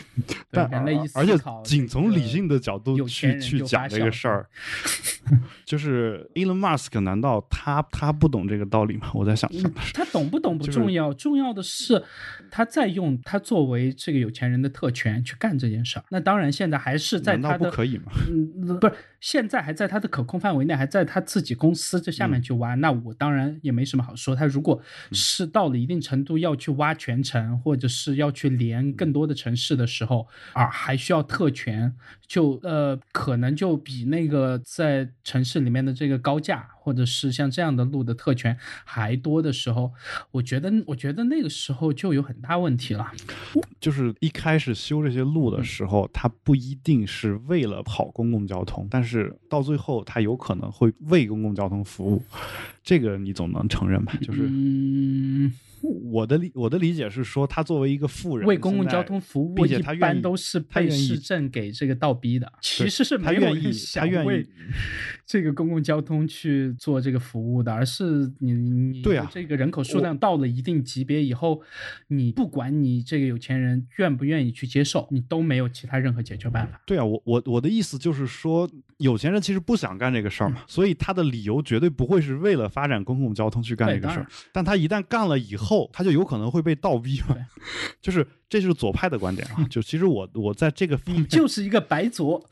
[0.52, 0.68] 但
[1.14, 4.46] 而且仅从理性的角度去去讲这个事儿，
[5.64, 9.10] 就是 Elon Musk 难道他他不懂这个道理吗？
[9.14, 9.50] 我在想
[9.94, 12.04] 他懂不懂不就是重要，重要的是
[12.50, 16.04] 他在用他作为这个有钱人的特权去干这件事儿。
[16.10, 18.12] 那当然，现在还是在难道他的不可以吗？
[18.28, 24.34] 嗯，不是，现在还在他的可控范围内，还在他自己公司这下面去挖，那我当然也没什么好说。
[24.34, 24.80] 他如果
[25.12, 31.94] 是到了一定程度要去挖全城，或者是要去连更多的城市的时候，啊，还需要特权，
[32.26, 39.92] 就呃，可能就比那个在城市里面的这个高架，或者是像这样的路的特权还多的时候，
[40.30, 43.10] 我觉得，我觉得那个时候就有很大问题了。
[43.80, 52.22] 就是一开始修这些路的时候，它不一定是为了跑公共交通，但是到最后，它有可能会为公共交通服务，
[52.84, 54.16] 这个你总能承认吧？
[54.22, 55.52] 就是嗯，
[56.12, 62.52] 我的理我的理解是说，他作为一个富人，为公共交通服务，并且他愿意般都是被市政给这个倒逼的。
[62.60, 64.46] 其实是他没有愿意他愿意为
[65.26, 71.60] 这个公共交通去做这个服务的，而是你你对啊这个人口数量到了一定级别以后，
[72.06, 76.80] 你不管你这个有钱人愿不愿意去接受，你都没有其他任何解决办法。
[76.86, 84.26] 对啊，我我我的意思就是说，有钱人其实不想干这个事儿嘛，所以他的理由绝对不会是为了发展公共交通去干这个事儿。
[84.52, 87.42] 但他一旦干了以后，他就有可能会被倒逼嘛对，
[88.00, 89.64] 就是这就是左派的观点啊。
[89.68, 92.42] 就其实我我在这个方面就是一个白左，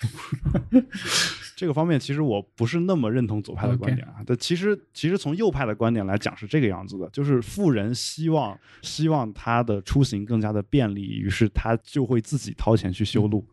[1.57, 4.17] 这个方面，其实我不是那么认同左派的观点啊。
[4.27, 13.47] 但其实其实从右派的观点来讲是这个样子的，就是富人希望希望他的出行更加的便利，于是他就会自己掏钱去修路。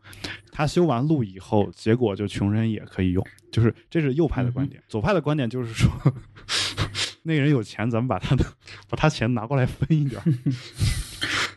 [0.50, 4.82] 他修完路以后，结果就穷人也可以用，就是这是右派的观点。
[4.88, 5.90] 左派的观点就是说，
[7.22, 8.44] 那个人有钱，咱们把他的
[8.88, 10.24] 把他钱拿过来分一点儿。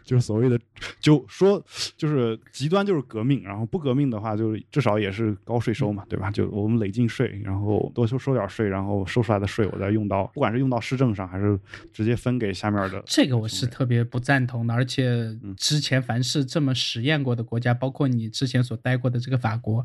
[0.06, 0.58] 就是所谓的，
[0.99, 1.62] 就说
[1.97, 6.30] 就是极端就是革命，然后不革命的话，就是至少也是高税收嘛，对吧？
[6.32, 11.60] 就我们累进税，然后多收收点税，然后收出来的税我再用到，不管是用到市政上，还是
[11.91, 13.03] 直接分给下面的。
[13.06, 15.10] 这个我是特别不赞同的，而且
[15.43, 19.84] 嗯之前凡是这么实验过的国家，包括你之前所待过的这个法国，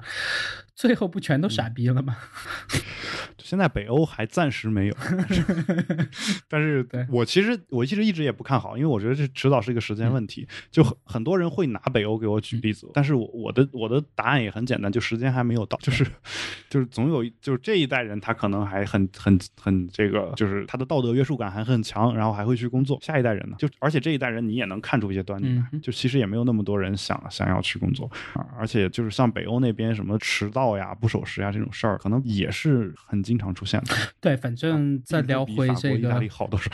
[0.74, 2.16] 最后不全都傻逼了吗？
[3.50, 4.94] 现在北欧还暂时没有，
[6.48, 10.46] 但是我其实我其实一直也不看好，因为我觉得这迟早是一个时间问题。
[10.70, 16.06] 就很很多人会拿北欧给我举例子，但是我我的我的答案也很简单，就时间还没有到，就是
[16.68, 23.00] 就是总有就是这一代人他可能还很很很这个，就是他的道德约束感还很强，然后还会去工作。
[23.02, 33.94] 下一代人呢，就而且这一代人你也能看出一些端倪来嗯，就其实也没有那么多人想想要去工作啊，而且就是像北欧那边什么迟到呀、不守时呀这种事儿，可能也是很经常出现的。
[34.20, 36.70] 对，反正再聊回这个利好多少。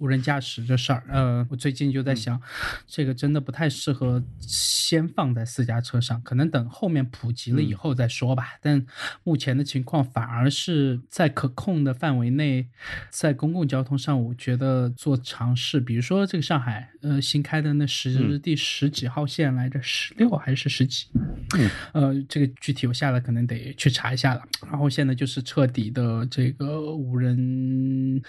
[0.00, 2.40] 无人驾驶这事儿，呃，我最近就在想，
[2.86, 8.54] 这个真的不太适合先放在私家车上，可能等后面普及了以后再说吧。
[8.62, 8.84] 但
[9.24, 12.66] 目前的情况反而是在可控的范围内，
[13.10, 21.08] 在公共交通上，我觉得做尝试，比如说这个上海，呃，新开的那十、嗯第十几号线来着，十六还是十几？
[21.92, 24.42] 呃，这个具体我下来可能得去查一下了。
[24.62, 28.22] 然后现在就是彻底的这个无人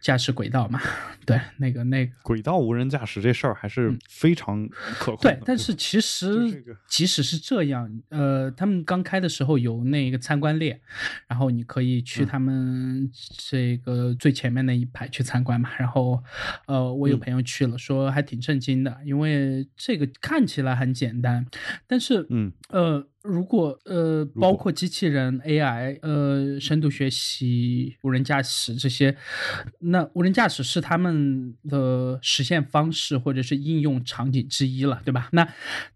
[0.00, 0.80] 驾驶轨道嘛，
[1.24, 2.12] 对，那个那个。
[2.22, 5.16] 轨道无人驾驶这事儿还是非常可控。
[5.16, 10.80] 嗯对，但是其实这个即使是这样，呃，他们刚开的时候有那个参观列，
[11.26, 13.10] 然后你可以嗯去他们
[13.48, 15.70] 这个最前面那一排去参观嘛。
[15.78, 16.22] 然后，
[16.66, 21.46] 呃，我有嗯朋友去了，说还挺震惊的，因为这个看起来很简单，
[21.86, 23.06] 但是，嗯，呃。
[23.22, 29.16] 如果呃，果包括机器人、AI、呃，深度学习、无人驾驶这些，
[29.80, 35.28] 那无人驾驶是他们的实现方式或者是应用场景之一了，对吧？
[35.32, 35.46] 那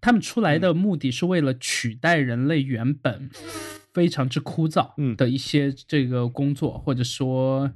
[0.01, 3.31] 他们出来的目的是为了取代人类原本
[3.95, 7.71] 非常之枯燥嗯的一些这个工作，或者说，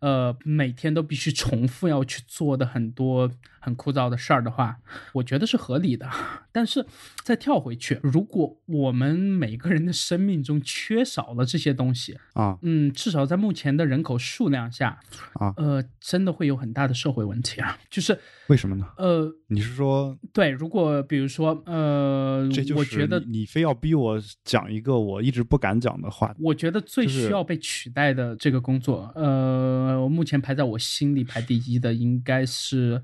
[0.00, 3.30] 呃，每天都必须重复要去做的很多
[3.64, 4.76] 很枯燥的事儿的话，
[5.14, 6.06] 我觉得是合理的。
[6.52, 6.86] 但是
[7.22, 15.00] 再跳回去，如果我们每个人的生命中缺少了这些东西，啊嗯，至少在目前的人口数量下，
[15.34, 17.78] 啊，呃，真的会有很大的社会问题啊。
[17.90, 18.16] 就是
[18.48, 18.86] 为什么呢？
[18.98, 26.34] 呃，你是说对，如果比如说呃，这就是我觉得你你非要逼我讲一个我一直不敢讲的话？
[26.38, 33.02] 我觉得最需要被取代的这个工作，呃，我目前排在我心里排第一的应该是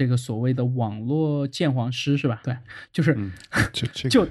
[0.00, 2.40] 这个所谓的网络鉴黄师，是吧？
[2.42, 2.56] 对，
[2.90, 3.14] 就是、
[3.70, 4.26] 就这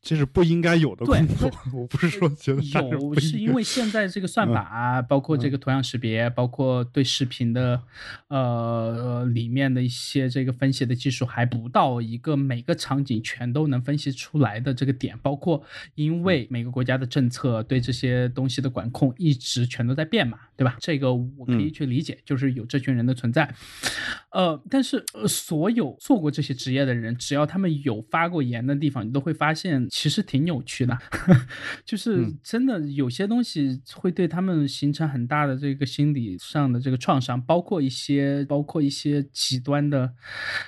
[0.00, 1.50] 这是不应该有的对工作。
[1.72, 7.82] 我不是说觉得它有，是因为现在这个算法啊，包括这个图像识别，包括对视频的
[8.28, 15.60] 呃里面的一些这个分析的技术还不到一个每个场景全都能分析出来的这个点，包括
[15.96, 20.76] 因为每个国家的政策对这些东西的管控一直全都在变嘛，对吧？
[20.78, 23.52] 这个我可以去理解，就是有这群人的存在。
[24.30, 30.98] 呃，但是呃，所有做过这些职业的人，只要他们有发过言的地方，你都会发现其实挺扭曲的，
[31.84, 40.12] 就是真的有些东西会对他们形成很大的这个心理上的这个创伤，包括一些包括一些极端的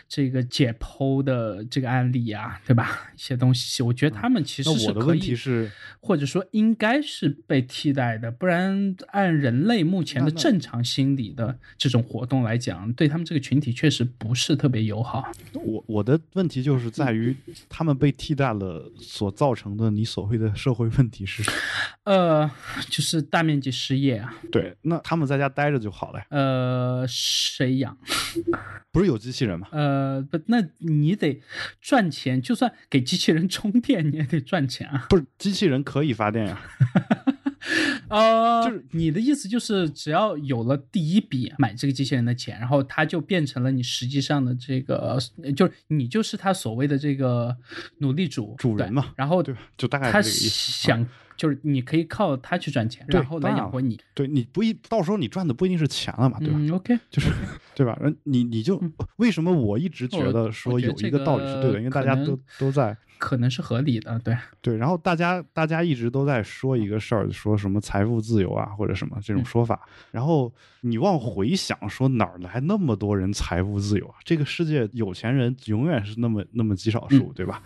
[0.09, 3.13] 这个解剖的这个案例啊，对吧？
[3.17, 5.71] 一些东西，我觉得他们其实我的问是可以题是，
[6.01, 15.29] 或者说应该是被替代的，不然按人类目前的正常心理的这种活动来讲，对他们这个群体确实不是特别友好。
[15.53, 17.37] 我我的问题就是在于
[17.69, 21.57] 他们被替代了所造成的你所谓的社会问题是什么？
[22.05, 22.51] 呃，
[22.89, 27.99] 就是大面积失业啊，对，那他们在家待着就好了呀，呃，谁养？
[28.93, 29.67] 不是有机器人吗？
[29.73, 31.43] 呃，不，那你得
[31.81, 35.07] 赚钱，就算给机器人充电，你也得赚钱啊。
[35.11, 36.61] 不是，机器人可以发电呀。
[38.09, 47.57] 呃，就是你的意思就是，只要有了第一笔买这个机器人的钱，然后它就变成了你实际上的这个，呃就是你就是他所谓的这个
[47.99, 51.07] 奴隶主主人嘛然后对吧就大概他想，
[51.37, 53.99] 就是你可以靠他去赚钱，然后来养活你。
[54.15, 56.55] 对，你不一到时候你赚的不一定是钱了嘛，对吧？
[56.59, 57.31] 嗯，OK，就是
[57.75, 57.99] 对吧？
[58.25, 58.83] 你你就
[59.17, 64.37] 为什么我一直觉得说有一个道理是对的，个因为大家都都在可能是合理的，对。
[64.61, 69.81] 对，然后大家大家一直都在说一个事儿，说什么财富自由啊，或者什么这种嗯说法。
[70.11, 74.15] 然后你往回想，说哪儿来那么多人财富自由啊？
[74.25, 77.63] 这个世界有钱人永远是那么那么极少数，嗯对吧？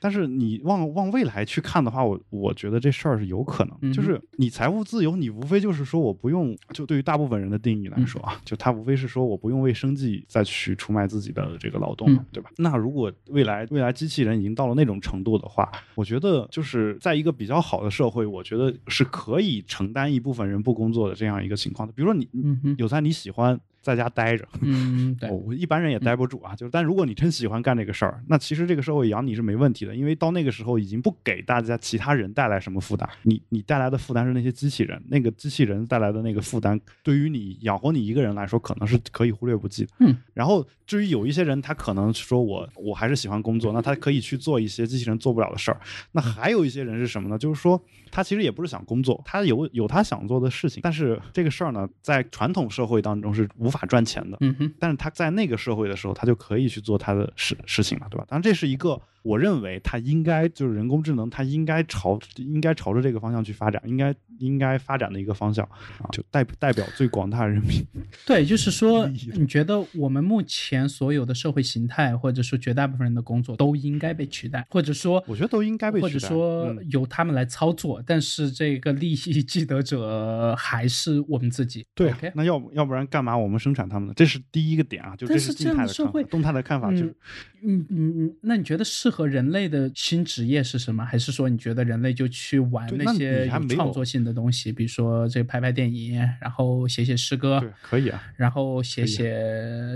[0.00, 12.50] 但是你往往未来去看的话，我我觉得这事儿是有可能，嗯就是你财富自由，你无非就是说我不用，就对于大部分人的定义来说啊，就他无非是说我不用为生计再去出卖自己的这个劳动对吧？
[12.58, 21.92] 那如果未来未来机器人已经到了那种程度的话，我觉得就是在一个比较好的社会，我觉得是可以承担一部分人不工作的这样一个情况的。
[21.92, 26.54] 比如说你，嗯有在你喜欢在家待着，嗯，对，我一般人也待不住啊。
[26.54, 39.90] 就是，但如果你真喜欢干这个事儿，那其实这个社会养你是没问题的，因为到那个时候已经不给大家其他人带来什么负担，你你带来的负担是那些机器人，那个机器人带来的那个负担，对于你养活你一个人来说，可能是可以忽略不计的。
[40.00, 45.80] 嗯，然后至于有一些人，他可能说我我还是喜欢工作，那他可以去做一些机器人做不了的事儿。
[46.12, 47.38] 那还有一些人是什么呢？
[47.38, 54.36] 就是说他其实也不是想工作，他有有他想做的事情，但是这个事儿呢，在传统社会当中是无法赚钱的。
[54.40, 58.24] 嗯哼，但是他在那个社会的时候，他就可以去做他的事事情了，对吧？
[58.28, 67.86] 当然，这是一个我认为它应该就是人工智能，它应该朝应该朝着这个方向去发展，应该应该发展的一个方向啊，就代代表最广大人民。
[68.26, 81.86] 对，就是说，你觉得我们目前所有的社会形态，或者说绝大部分人的工作都应该被取代，或者说，我觉得都应该被或取代者说嗯由他们来操作，但是这个利益既得者还是我们自己。
[81.94, 84.14] 对那要要不然干嘛我们生产他们呢？
[84.16, 87.14] 这是第一个点啊，就这是这静态的看法动态的看法就是嗯
[87.62, 91.04] 嗯嗯嗯，那你觉得适合人类的新职业是什么？
[91.04, 98.22] 还是说你觉得人类就去玩那些创作性的东西，比如说这个拍拍电影，然后写写诗歌，对，可以啊。
[98.36, 99.32] 然后写写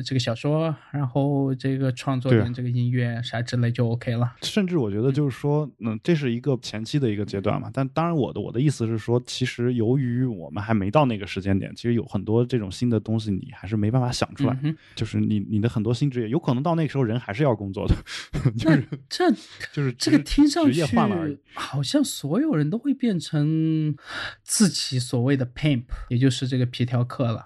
[0.05, 4.35] 这个小说，然后这个创作点这个音乐啥之类就 OK 了。
[4.43, 7.71] 甚至我觉得就是说，嗯，这是一个前期的一个阶段嘛。
[7.73, 14.59] 但当然，我的我的意思是说，其实由于我们还没到那个时间点，其实有很多这种新的东西，你还是没办法想出来。
[14.63, 17.95] 嗯就是你你的很多新职业，有可能到那个时候人还是要工作的，
[18.57, 19.31] 就是这
[19.73, 21.39] 就是这个听上去职业换了而已。
[21.55, 23.95] 好像所有人都会变成
[24.43, 27.45] 自己所谓的 pimp，也就是这个皮条客了。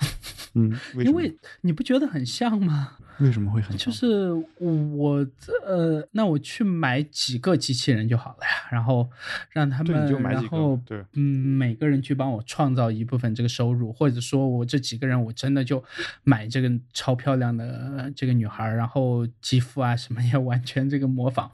[0.55, 2.97] 嗯，为因为你不觉得很像吗？
[3.21, 5.27] 为什么会很像就是我
[5.67, 9.09] 呃，那我去买几个机器人就好了呀，然后
[9.51, 15.83] 让他们，你就买几个然后对嗯，每个人去帮我创造一部分这个收入，或者说我这几个人我真的就
[16.23, 21.51] 买这个超漂亮的这个女孩，然后肌肤啊什么也完全这个模仿。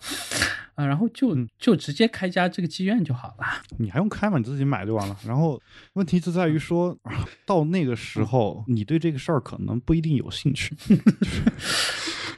[0.74, 3.62] 啊，然后就嗯就直接开家这个妓院就好了。
[3.78, 4.38] 你还用开吗？
[4.38, 5.16] 你自己买就完了。
[5.26, 5.60] 然后
[5.94, 10.74] 问题就在于说，啊到那个时候，你对这个事儿可能不一定有兴趣。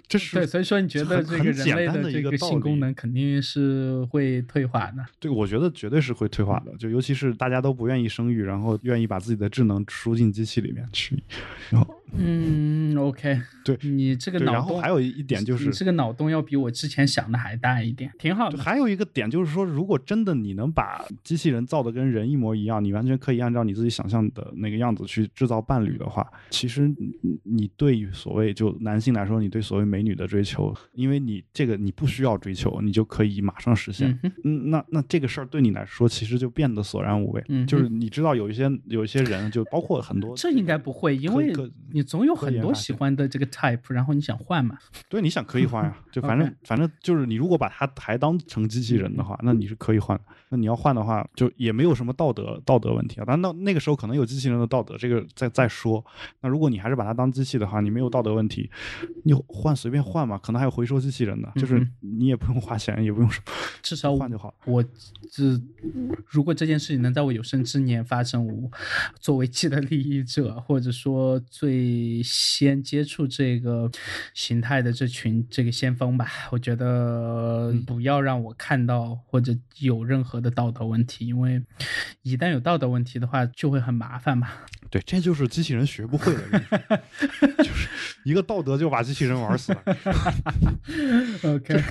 [0.08, 5.04] 这是对，所以说你觉得很这个人类的这个性功能肯定是会退化的。
[5.18, 11.20] 对，我觉得绝对是会退化的，就尤其是大家都不愿意生育，然后愿意把自己的智能输进机器里面去，
[11.70, 18.56] 然后嗯，OK，对你这个，脑洞，然后还有一点就是你这个脑洞要比我之前想的还大一点，挺好的。
[18.58, 26.86] 还有一个点就是说，如果真的你能把机器人造的跟人一模一样，你完全可以按照你自己想象的那个样子去制造伴侣的话，其实
[27.22, 34.18] 你你对于所谓就男性来说，你对所谓美女的追求，因为你这个你不需要追求，你就可以马上实现。
[34.22, 37.44] 嗯嗯，那那这个事儿对你来说，其实就变得索然无味。
[37.48, 41.52] 嗯就是你知道有一些有一些人，就包括很多，这应该不会，因为
[41.92, 44.78] 你总有很多喜欢的这个 type，然后你想换嘛。
[45.08, 50.24] 对，你想可以换呀， 就反正反正就是你如果把它还当成机器人的话，那你是可以换的。
[50.48, 53.24] 那你要换的话，就也没有什么道德道德问题啊。
[53.24, 56.04] 当然那那个时候可能有机器人的道德，这个再再说。
[56.40, 58.70] 那如果你还是把它当机器的话，你没有道德问题，
[59.24, 63.52] 你换随便换嘛，可能还有回收机器人的，就是嗯你也不用花钱，也不用什么，
[63.84, 64.54] 至少换就好了。
[64.64, 64.84] 我
[65.30, 65.62] 只
[66.26, 68.68] 如果这件事情能在我有生之年发生，我
[69.20, 73.88] 作为既得利益者，或者说最先接触这个
[74.34, 81.62] 形态的这群这个先锋吧，我觉得不要让我看到或者有任何的道德问题，因为
[82.22, 84.48] 一旦有道德问题的话，就会很麻烦嘛。
[84.88, 87.02] 对，这就是机器人学不会的，
[88.24, 89.75] 一个道德就把机器人玩死了。
[91.42, 91.82] OK，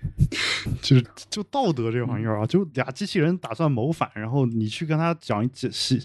[0.82, 6.02] 就是就道德这玩意儿啊，就俩机器人打算谋反，然后你去跟他讲一洗洗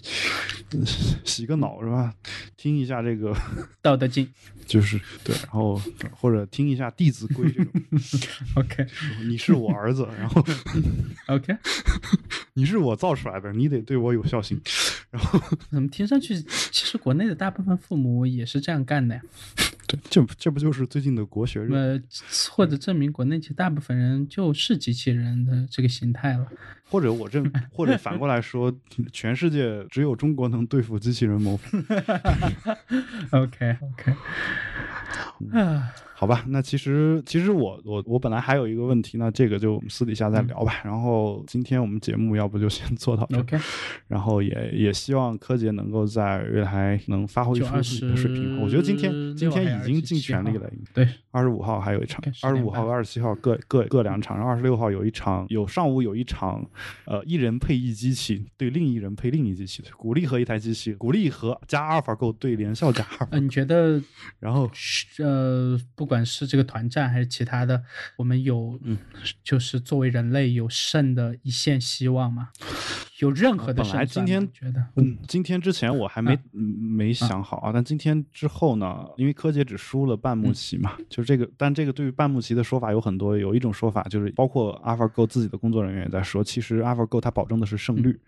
[1.24, 2.14] 洗个脑是吧？
[2.56, 3.34] 听一下这个，
[3.82, 4.28] 道德经。
[4.66, 5.80] 就是对，然后
[6.10, 7.72] 或者听一下《弟子规》这种，
[8.56, 8.86] OK
[9.26, 10.44] 你是我儿子，然后
[11.28, 11.56] OK，
[12.52, 14.60] 你是我造出来的，你得对我有孝心。
[15.10, 15.40] 然后
[15.70, 19.22] 怎么听上去，其实国内的大部分父母也是这样干的呀？
[19.88, 21.60] 对，这不这不就是最近的国学
[22.50, 26.46] 或者证明国内其实大部分人就是机器人的这个形态了。
[26.90, 28.74] 或者我这，或者反过来说，
[29.12, 31.84] 全世界只有中国能对付机器人谋反。
[33.32, 34.14] OK OK，
[35.52, 40.80] 啊，好吧，那其实其实我我我本来还有一个问题，那这个就我们私底下再聊吧。
[40.82, 43.56] 然后今天我们节目要不就先做到这儿 OK
[44.08, 48.60] 然后也也希望柯洁能够在未来能发挥出自己的水平。
[48.60, 56.68] 我觉得今天今天已经尽全力了，对，二十五号还有一场二十五号和二十七号各各各两场，然后二十六号有一场，有上午有一场，
[57.06, 64.02] 呃，一人配一机器对另一人配另一机器，鼓励和一台机器，鼓励和加阿尔法狗对联校加阿尔法呃，你觉得
[64.40, 64.68] 然后
[65.20, 67.84] 呃，不不管是这个团战还是其他的，
[68.16, 68.96] 我们有，嗯，
[69.44, 72.48] 就是作为人类有胜的一线希望嘛？
[73.18, 74.06] 有任何的本来胜算吗？
[74.06, 88.18] 今天觉得，嗯，今天之前我还没、没想好啊，但今天之后呢，因为柯洁只输了半目棋嘛，就是这个，但这个对于半目棋的说法有很多，有一种说法就是，包括 AlphaGo 自己的工作人员也在说，其实 AlphaGo 它保证的是胜率，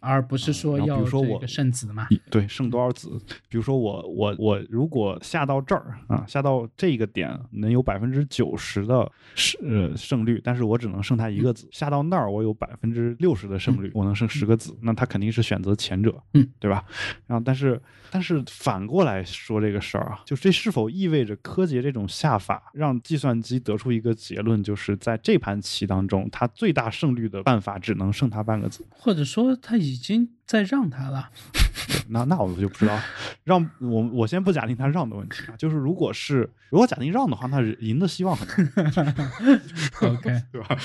[0.00, 2.08] 而不是说然后比如说我胜子嘛？
[2.30, 3.20] 对胜多少子？
[3.48, 16.84] 比如说我我我如果下到这儿啊，下到这个点能有百分之九十的胜呃胜率，但是我只能胜他一个子；下到那儿我有百分之六十的胜率，我能胜十个子，那他肯定是选择前者，嗯，对吧？
[17.26, 28.86] 然后但是但是反过来说这个事儿啊，就这是否意味着柯洁这种下法让计算机得出一个结论，就是在这盘棋当中，他最大胜率的办法只能胜他半个子？
[28.90, 31.30] 或者说他已经在让他了？
[32.10, 32.98] 那那我就不知道，
[33.44, 39.02] 让我我先不假定他让的问题啊，就是如果是如果假定让的话，那赢的希望很大，
[40.08, 40.76] OK，对吧？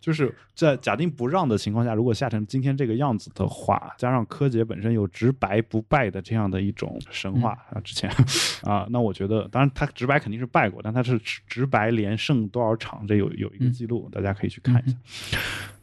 [0.00, 8.10] 就是在假定不让的情况下，如果下成今天这个样子的话，加上柯洁本身有直白不败的这样的一种神话啊，之前
[8.62, 14.96] 啊，那我觉得，当然他直白肯定是败过，但他是直直白连胜多少场，这有有一个记录，大家可以去看一下。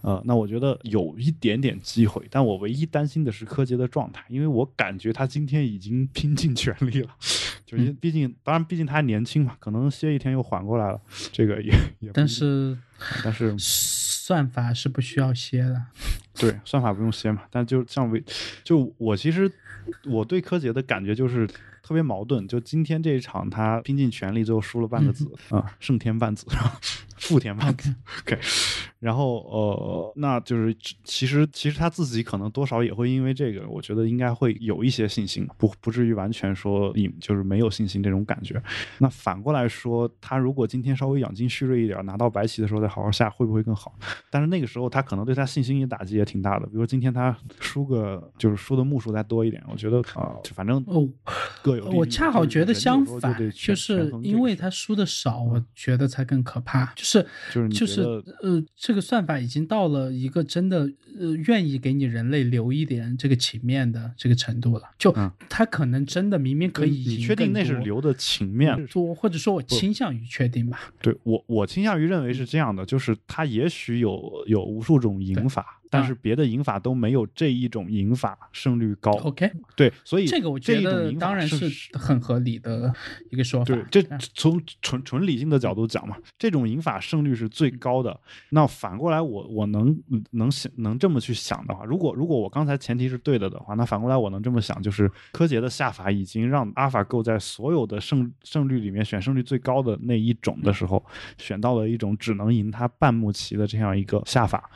[0.01, 7.09] 呃，那我觉得有一点点机会，但我唯一担心的是柯洁的状态，因为我感觉他今天已经拼尽全力了，
[7.65, 11.01] 就因为毕竟，当然毕竟他还年轻嘛，可能歇一天又缓过来了，
[11.31, 12.77] 这个也也但是
[13.23, 15.81] 但是算法是不需要歇的。
[16.35, 18.23] 对算法不用歇嘛，但就像为
[18.63, 19.51] 就我其实
[20.05, 21.45] 我对柯洁的感觉就是
[21.83, 26.45] 特别矛盾，就今天这一场他拼尽全力，最后输了半个子啊、胜天半子，
[27.17, 27.93] 负天半子。
[28.21, 28.39] OK，
[28.99, 38.61] 然后呃，那就是其实其实他自己可能多少也会因为这个，我觉得应该会有一些信心，不不至于完全说你就是没有信心这种感觉。
[38.97, 43.93] 那反过来说，他如果今天稍微养精蓄锐一点，拿到白棋的时候再好好下，会不会更好？
[44.29, 46.65] 但是那个时候他可能对他信心也打击也挺大的。
[46.65, 51.07] 比如说今天他输个就是输的目数再多一点，我觉得啊、就反正哦，
[51.61, 56.85] 各有我恰好觉得相反，就就是因为他输的少，我觉得才更可怕。
[56.95, 58.01] 就是就是就是
[58.41, 64.89] 呃，这这个算法已经到了一个真的呃愿意给你人类留一点这个情面的这个程度了。
[64.97, 68.83] 就嗯它可能真的明明可以你确定那是留的情面？
[68.87, 70.91] 多，或者说我倾向于确定吧。
[70.99, 79.11] 对我，我倾向于认为是这样的，就是它也许有有无数种赢法，但是别的赢法都没有这一种赢法胜率高。
[79.11, 82.93] OK，对，所以这个我觉得赢当然是很合理的
[83.31, 83.73] 一个说法。
[83.73, 88.19] 对，这嗯从纯纯理性的角度讲嘛，这种赢法胜率是最高的。
[88.49, 89.97] 那反过来我，我能
[90.31, 101.03] 能想能这么去想的话，如果如果我刚才前提是对的的话，那反过来我能这么想，就是柯洁的下法已经让 AlphaGo 在所有的胜胜率里面选胜率最高的那一种的时候，
[101.37, 104.69] 选到了一种只能赢他半目棋的这样一个下法。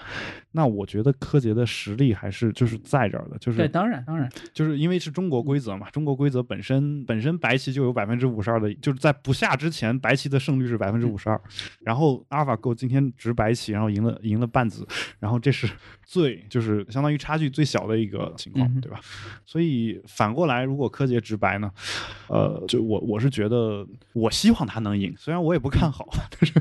[0.56, 11.42] 那我觉得柯洁的实力还是就是在这儿的，就是对，当然当然，就是因为是中国规则嘛，中国规则本身本身白棋就有百分之五十二的，就是在不下之前，白棋的胜率是百分之五十二，
[11.82, 14.88] 然后阿尔法狗今天执白棋，然后赢了赢了半子，
[15.20, 15.68] 然后这是
[16.04, 19.00] 最就是相当于差距最小的一个情况，嗯对吧？
[19.46, 21.72] 所以反过来，如果柯洁执白呢，
[22.28, 26.54] 呃，就我我是觉得我希望他能赢，虽然我也不看好，但是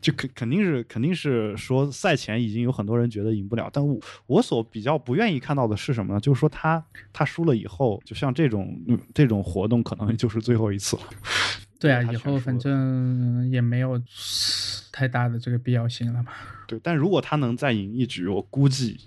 [0.00, 6.20] 就肯肯定是肯定是说赛前已经有很多人觉得赢不了，但我我所比较不愿意看到的是什么呢？
[6.20, 11.02] 就是说他他输了以后，就像这种、嗯、这种活动可能就是最后一次了。
[11.78, 14.00] 对啊， 以后反正也没有
[14.96, 16.32] 太大的这个必要性了嘛。
[16.66, 18.98] 对，但如果他能再赢一局，我估计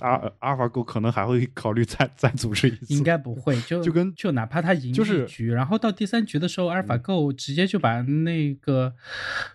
[0.00, 0.10] 阿
[0.40, 2.92] 阿尔法狗可能还会 考虑再再组织一次。
[2.92, 8.92] 应该不会，就就跟就哪怕他赢就是嗯一局，然后到第三局的时候，阿尔法狗直接就把那个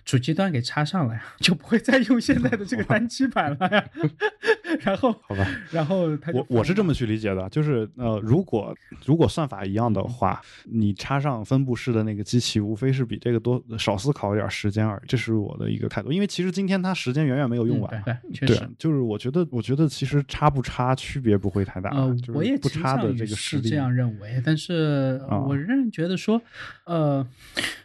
[0.04, 3.86] 主机端给插上了呀，就不会再用现在的这个单机版了呀。
[4.82, 16.12] 然后好吧，然后他我我是这么去理解的，就是呃，如果如果算法一样的话，你插上分布式的那个机器，无非是比这个多少思考一点时间而已，这是我的一个态度。
[16.12, 23.36] 因为其实今天他时间远远没有用完对对，确对实。，就是我觉得，我觉得其实差不差区别不会太大，呃就，是我也不差的这个。
[23.36, 26.42] 是这样认为，但是我仍然觉得说，
[26.86, 27.26] 呃，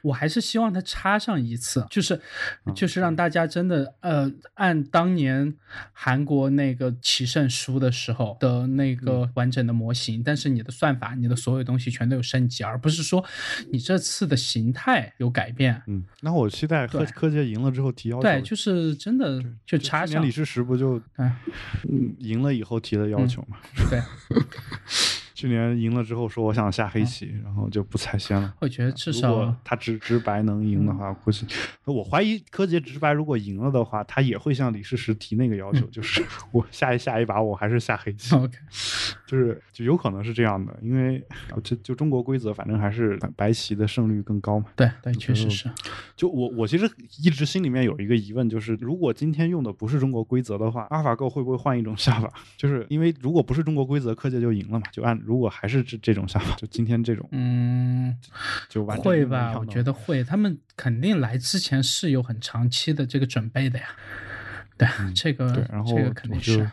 [0.03, 2.15] 我还是希望它插上一次，就是
[2.65, 5.55] 啊就是让大家真的呃按当年
[5.93, 13.25] 韩国那个棋圣输的时候的那嗯个完整的模型，但是你的算法、你的所有东西全都有升级，而不是说
[13.71, 15.83] 你这次的形态有改变。
[15.87, 18.23] 嗯，那我期待柯对柯洁赢了之后提要求。
[18.23, 21.37] 对，就是真的就就插上去年李，世石不就哎，
[21.89, 23.57] 嗯赢了以后提的要求嘛？
[23.91, 24.01] 对，
[25.39, 28.53] 去年赢了之后说我想下黑棋，然后就不踩先了。
[28.59, 31.47] 我觉得至如少果他直直白能赢的话，估计
[31.85, 38.59] 我怀疑柯洁直白如果赢了的话，他也会向李世石提那个要求，就是我下一下一把我还是下黑棋，OK，
[39.29, 41.25] 就是就有可能是这样的，因为
[41.63, 44.67] 就就中国规则，反正还是白棋的胜率更高嘛。
[44.75, 45.71] 对对，确实是。
[46.17, 46.91] 就我我其实
[47.23, 52.29] 一直心里面有一个疑问，就是如果今天用的不是中国规则的话，阿尔法狗会不会换一种下法？
[52.59, 54.87] 就是因为如果不是中国规则，柯洁就赢了嘛。
[54.91, 58.17] 就按如果还是这这种想法，就今天这种嗯，
[58.67, 59.59] 就完会吧？
[59.59, 63.89] 我觉得会，他们肯定来之前是有很长期的这个准备的呀。
[64.79, 66.41] 对，这个嗯对，然后这个肯定。
[66.41, 66.71] 是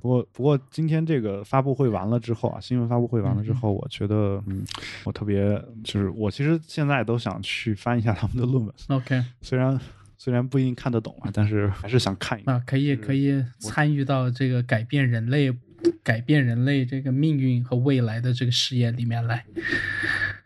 [0.00, 4.64] 不过不过今天这个发布会完了之后啊，新闻发布会完了之后，我觉得嗯，
[5.04, 9.78] 我特别就是我其实现在都想去翻一下他们的论文，OK 虽然
[10.16, 12.54] 虽然不一定看得懂啊，但是还是想看一看。
[12.54, 15.52] 啊，可以可以参与到这个改变人类、
[16.02, 19.44] 改变人类这个命运和未来的这个事业里面来。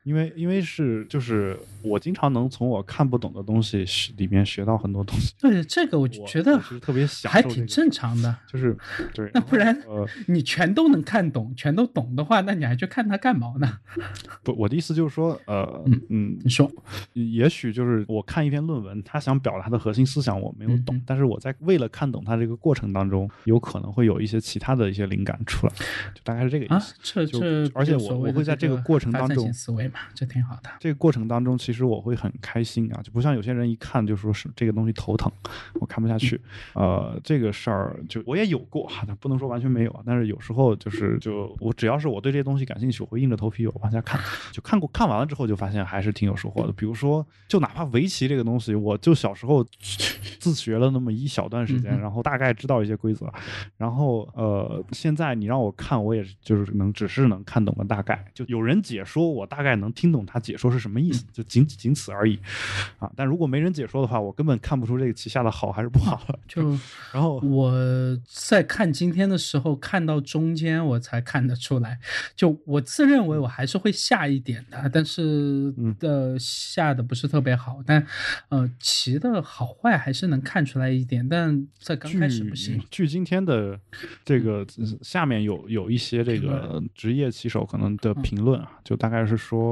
[0.08, 3.84] 因为因为是就是我经常能从我看不懂的东西
[4.16, 8.34] 里面学到很多东西，对，这个我我觉得特别享还受这个挺正常的。
[8.50, 8.74] 就是
[9.12, 13.78] 对， 那不然呃你全都能看懂，全都懂的话，那你还去看它干嘛呢？
[14.42, 16.70] 不，我的意思就是说呃嗯嗯你说，
[17.12, 25.72] 也许就是我看一篇论文，他想表达的核心思想我没有懂，但是我在为了看懂它这个过程当中，有可能会有一些其他的一些灵感出来，
[26.14, 30.70] 就大概是这个意啊思。，啊这这而且我我会在这个个过程当中发散性思维嘛，这挺好的。
[30.80, 35.30] 这个过程当中，其实我会很开心啊，就不像有些人一看就说是这个东西头疼，
[35.74, 36.40] 我看不下去。
[36.74, 40.02] 呃，这个事儿就我也有过哈，但不能说完全没有啊。
[40.04, 44.20] 但是有时候就是就我只要是我对这些东西感兴趣，我会硬着头皮往下看。
[44.52, 46.72] 就看过看完了之后，就发现还是挺有收获的。
[46.72, 49.64] 比如说，就哪怕围棋这个东西，我就小时候
[50.38, 53.32] 自学了那么一小段时间，然后大概知道一些规则，
[53.76, 58.24] 然后呃，现在你让我看，我也就是能只是能看懂个大概。
[58.34, 62.38] 就有人解说，我大概能能听懂他解说是什么意思，就仅仅此而已
[62.98, 63.10] 啊。
[63.16, 66.38] 但如果没人解说的话，我根本看不出这个棋下的好还是不好了。
[66.46, 66.70] 就
[67.12, 67.72] 然后我
[68.26, 71.98] 在看今天的时候，看到中间我才看得出来。
[72.36, 78.04] 就我自认为我还是会下一点的，但是的呃下的不是特别好，但
[78.48, 82.80] 呃棋的好坏还是能看出来一点，但在刚开始不行。
[82.90, 83.78] 据今天的
[84.24, 89.67] 这个呃下面有有一些这个职业棋手可能的评论啊，就大概是说，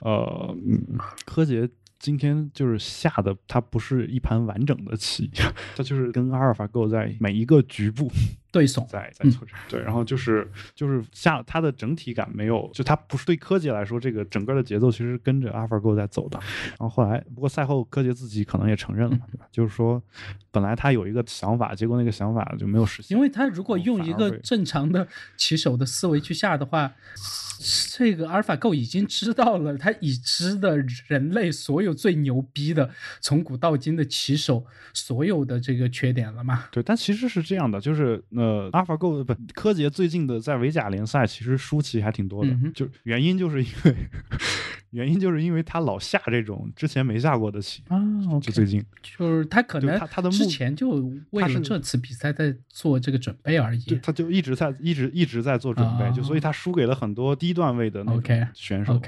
[0.00, 1.68] 呃，嗯柯洁。
[2.00, 5.30] 今天就是下的，它不是一盘完整的棋，
[5.74, 8.10] 它就是跟阿尔法狗在每一个局部
[8.52, 16.38] 对手在在错战，对，然后就是就是下它的整体感没有，就它不是对柯洁来说，这个整个的节奏其实跟着阿尔法狗在走的。
[16.78, 19.46] 然后后来，不过赛后柯洁自己可能也承认了嘛，对吧？
[19.50, 20.02] 就是说
[20.50, 23.16] 本来他有一个想法，结果那个想法就没有实现。
[23.16, 25.08] 因为他如果用一个正常的
[25.38, 26.92] 棋手的思维去下的话，
[27.96, 30.76] 这个阿尔法狗已经知道了它已知的
[31.06, 32.90] 人类所有最牛逼的
[33.20, 36.64] 从古到今的棋手所有的这个缺点了嘛？
[36.70, 43.94] 对，但其实是这样的，就是呃，阿尔法狗不柯洁最近的在维甲联赛其实输棋还挺多的，嗯就原因就是因为
[44.94, 48.00] 原因就是因为他老下这种之前没下过的棋，啊
[48.40, 50.90] 就最近就是他可能他他的目之前就
[51.30, 53.80] 为了这次比赛在做这个准备而已。
[53.80, 58.12] 就他就一直在一直一直在做准备，就所以他输给了很多低段位的那
[58.54, 59.00] 选手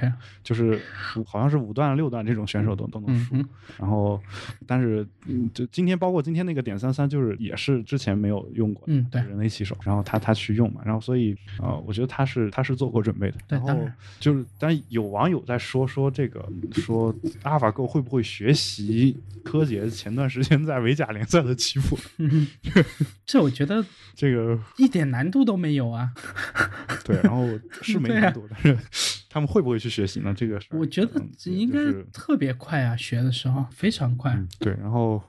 [0.43, 0.81] 就是
[1.17, 3.37] 五好像是五段六段这种选手都都能输。
[3.79, 4.21] 然后，
[4.67, 13.37] 但是嗯就今天包括今天那个点三三，就是也是之前没有用过的嗯对人类棋手，然后他他去用嘛，然后所以呃，我觉得他是他是做过准备的。
[13.49, 13.77] 然后
[14.21, 21.98] 就是，但有网友在说说说这个说阿尔法狗会不会学习柯洁前段时间在维甲联赛的欺负？
[22.19, 22.47] 嗯
[23.27, 23.85] 这我觉得
[24.15, 26.11] 这个一点难度都没有啊。
[27.05, 27.47] 对，然后
[27.82, 28.78] 是没难度，但是
[29.28, 30.32] 他们会不会去学习呢？
[30.35, 31.78] 这个我觉得应该
[32.12, 34.32] 特别快啊，学的时候非常快。
[34.32, 35.23] 嗯，对，然后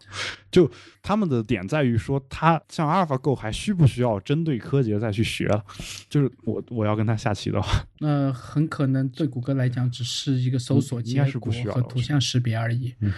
[0.52, 0.69] 就
[1.02, 5.64] 他们的点在于说，他像 AlphaGo 还需不需要针对柯洁再去学了？
[6.10, 12.94] 就是我我要跟他下棋的话，那很可能对谷歌来讲只是一个搜索嗯应该结果是不需要的和图像识别而已。
[12.99, 13.14] 嗯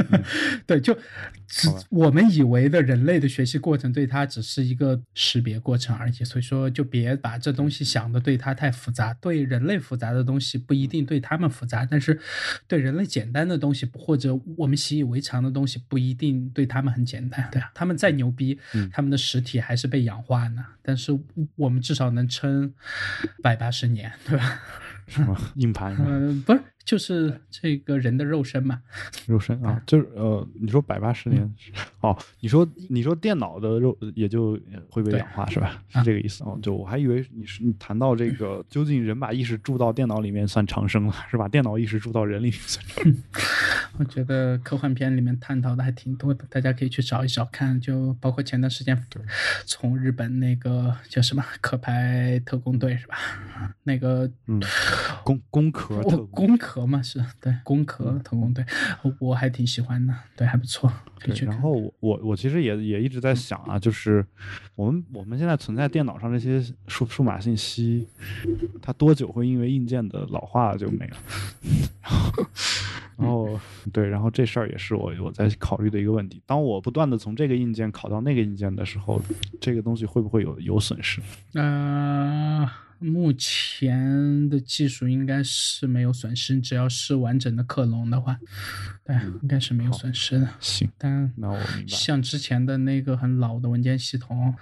[0.66, 0.96] 对，就
[1.46, 6.12] 只我们以为的人类的学习过程，对它只是一个识别过程而已。
[6.12, 9.14] 所以说，就别把这东西想的对它太复杂。
[9.14, 12.18] 对人类复杂的东西不一定对他们复杂，但是
[12.66, 17.48] 对人类简单的东西或者我们习以为常的东西不一定对他们很简单。
[17.50, 20.64] 对啊，他们再牛逼，嗯他们的实体还是被氧化呢。
[20.82, 21.18] 但是
[21.56, 22.72] 我们至少能撑
[23.42, 24.60] 百八十年，对吧？
[25.06, 28.80] 什么硬盘嗯、不是，就是这个人的肉身嘛。
[29.28, 31.54] 肉身啊，就是呃，你说百八十年
[32.00, 34.58] 哦，你说你说电脑的肉也就
[34.88, 35.82] 会被氧化是吧？
[35.90, 36.58] 是啊这个意思哦。
[36.62, 41.46] 就我还以为你是你谈到这个究竟人把意识注到电脑里面算长生了，是吧？
[41.48, 43.22] 电脑意识注到人里面算长生。
[43.98, 47.80] 我觉得科幻片里面探讨的还挺多的，大家可以去找一找看。
[47.80, 48.96] 就包括前段时间
[49.64, 53.16] 从日本那个叫什么壳牌特工队是吧？
[53.82, 54.60] 那个嗯，
[55.24, 58.64] 工工壳特哦，工壳嘛是对工壳特工对，
[59.20, 61.60] 我还挺喜欢的，对，还不错，对，然。
[61.60, 64.26] 后我我我其实也也一直在想啊，就是
[64.74, 68.06] 我们我们现在存在电脑上这些数数码信息，
[68.82, 71.16] 它多久会因为硬件的老化就没了？
[72.02, 72.44] 然后，
[73.16, 73.60] 然后
[73.92, 76.42] 对，然后这事儿也是我我在考虑的一个问题。
[76.44, 79.20] 当我不断的从这个硬件考到那个硬件的时候，
[79.60, 81.22] 这个东西会不会有有损失？
[81.54, 88.38] 呃，目前的技术应该是没有损失，只要是完整的克隆的话，
[89.04, 90.48] 对，应该是没有损失的。
[90.60, 91.86] 行，但那我明白。
[91.86, 94.54] 像之前的那个很老的文件系统，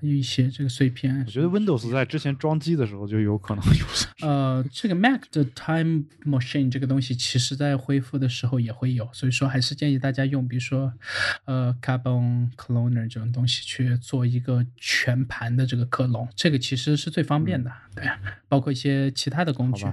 [0.00, 4.26] 有一些这个碎片，我觉得 Windows 在之前装机的时候就有可能有损失。
[4.26, 10.92] 呃，这个 Mac 的 Time Machine 这个东西，其实在恢复的时候也会有，所以说还是建议大家用，比如说
[11.44, 18.04] 呃 Carbon Cloner 这种东西去做一个全盘的这个克隆，这个其实是最方便的，对，
[18.48, 19.86] 包括一些其他的工具。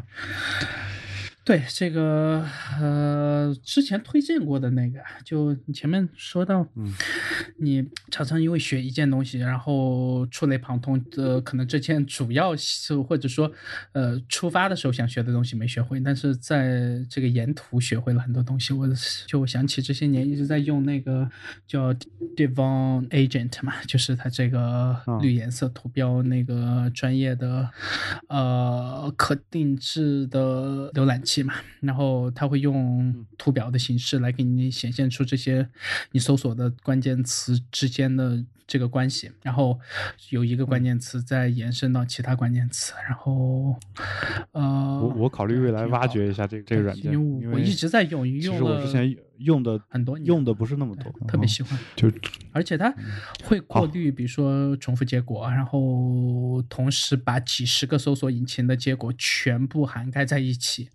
[1.45, 2.47] 对这个
[2.79, 6.93] 呃，之前推荐过的那个，就你前面说到，嗯，
[7.57, 13.51] 你常常因为学一件东西，然后触类旁通，呃，可能这件主要是或者说，
[13.91, 18.71] 呃，出发的时候想学的东西没学会，但是在这个沿途学会了很多东西。
[18.71, 18.87] 我
[19.27, 21.29] 就想起这些年一直在用那个
[21.67, 21.93] 叫
[22.37, 27.69] Devon Agent 嘛，就是它这个嗯绿颜色图标那个专业的
[28.29, 31.32] 呃可定制的浏览器。
[31.33, 35.67] 器嘛，然后它会用图表的形式来给你显现出这些
[36.11, 39.79] 你搜索的关键词之间的这个关系，然后
[40.29, 43.75] 有一个关键词再延伸到其他关键词，然后
[44.51, 52.09] 呃，我我考虑未来挖掘一下这个这个软件，因为我一直在用，其实我之前用的很多用的不是那么多，特别喜欢，就
[52.51, 52.93] 而且它
[53.43, 60.89] 会过滤，比如说重复结果，然后同时把几十个搜索引擎的结果全部涵盖在一起，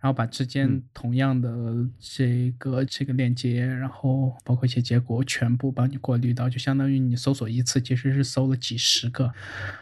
[0.00, 9.32] 然后把之间同样的这个这个链接，然后包括一些结果全部帮你过滤到，就相当于你搜索一次其实是搜了几十个，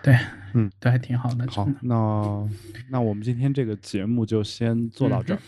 [0.03, 0.19] 对，
[0.55, 1.47] 嗯，都，还挺好的。
[1.49, 2.49] 好，那
[2.91, 5.41] 那我们今天这个节目就先做到这儿，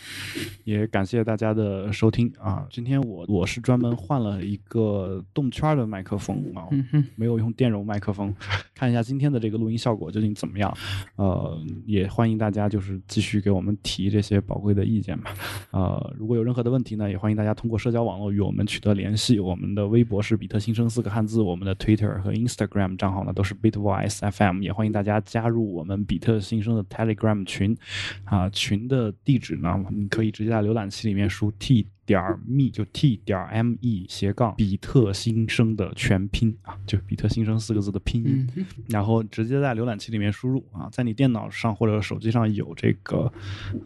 [0.65, 2.67] 也感谢大家的收听啊。
[2.71, 6.69] 今天我我是专门换了一个动圈的麦克风啊，
[7.17, 8.35] 没有用电容麦克风，
[8.75, 10.73] 看一下今天的这个录音效果究竟怎么样。
[11.17, 15.35] 呃，也欢迎大家就是继续给我们提这些宝贵的意见吧。
[15.71, 19.41] 呃，如果有任何的问题呢，也欢迎大家通过社交网络与我们取得联系。
[19.41, 27.77] 我们的微博是比特新生四个汉字，我们的 Twitter 和 Instagram 账号呢都是 Bitvoice FM，也欢迎大家加入我们比特新生的 Telegram 群。
[28.25, 31.87] 啊，群的地址呢，你可以直接在浏览器里面输 T。
[32.05, 43.33] 点 me 就 t 点 me 斜杠比特新生的全拼啊，就比特新生四个字的拼音，然后直接在浏览器里面输入啊，在你电脑上或者手机上有这个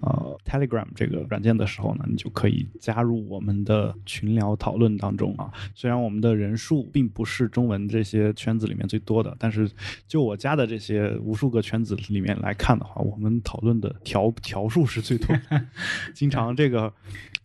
[0.01, 5.53] 呃 Telegram 这个软件的时候呢，你就可以加入我们的群聊讨论当中啊。
[5.75, 9.71] 虽然我们的人数并不是中文这些圈子里面最多的，但是
[10.09, 15.67] 就我加的这些无数个圈子里面来看的话，我们讨论的条条数是最多的，
[16.15, 16.93] 经常这个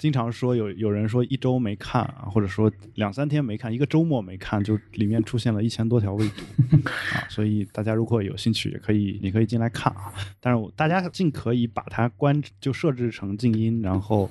[0.02, 0.62] 经常说有。
[0.72, 6.44] 有有人说一周没看啊，或者说两三天没看，一个周末没看，就里面出现了一千多条未读
[7.16, 10.14] 啊，所以大家如果有兴趣，也可以，你可以进来看啊。
[10.40, 14.30] 但是大家尽可以把它关，就设置成静音，然后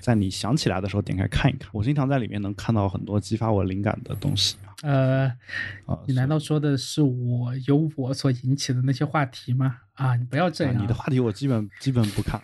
[0.00, 1.68] 在你想起来的时候点开看一看。
[1.72, 4.56] 我经常在里面能看到很多激发我灵感的东西。
[4.82, 5.30] 呃，
[6.06, 9.78] 你难道说的是我由我所引起的那些话题吗？
[9.98, 10.80] 啊，你不要这样。
[10.80, 12.40] 你的话题我基本基本不看。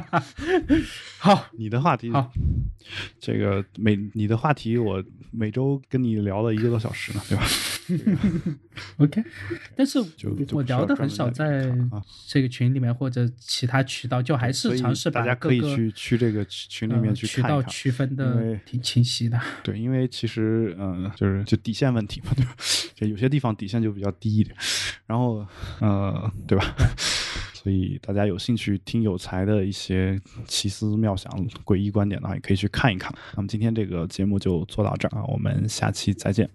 [1.20, 2.32] 好，你的话题好。
[3.20, 7.44] 这个每你的话题我每周跟你聊了一个多小时呢，对吧
[8.98, 9.22] OK，
[9.76, 9.98] 但是
[10.52, 11.72] 我聊的很少，在
[12.26, 19.40] 这个群里面或者其他渠道，就还是尝试大家可以去去这个群里面去渠道区分的挺清晰的。
[19.62, 22.54] 对，因为其实嗯，就是就底线问题嘛，对吧？
[22.94, 24.54] 就有些地方底线就比较低一点，
[25.06, 25.46] 然后
[25.80, 26.74] 呃，对吧？
[27.52, 31.30] 所以大家有兴趣听有才的一些奇思妙想、
[31.62, 33.12] 诡异观点的话，也可以去看一看。
[33.36, 36.48] 那么今天这个节目就做到这儿啊，我们下期再见。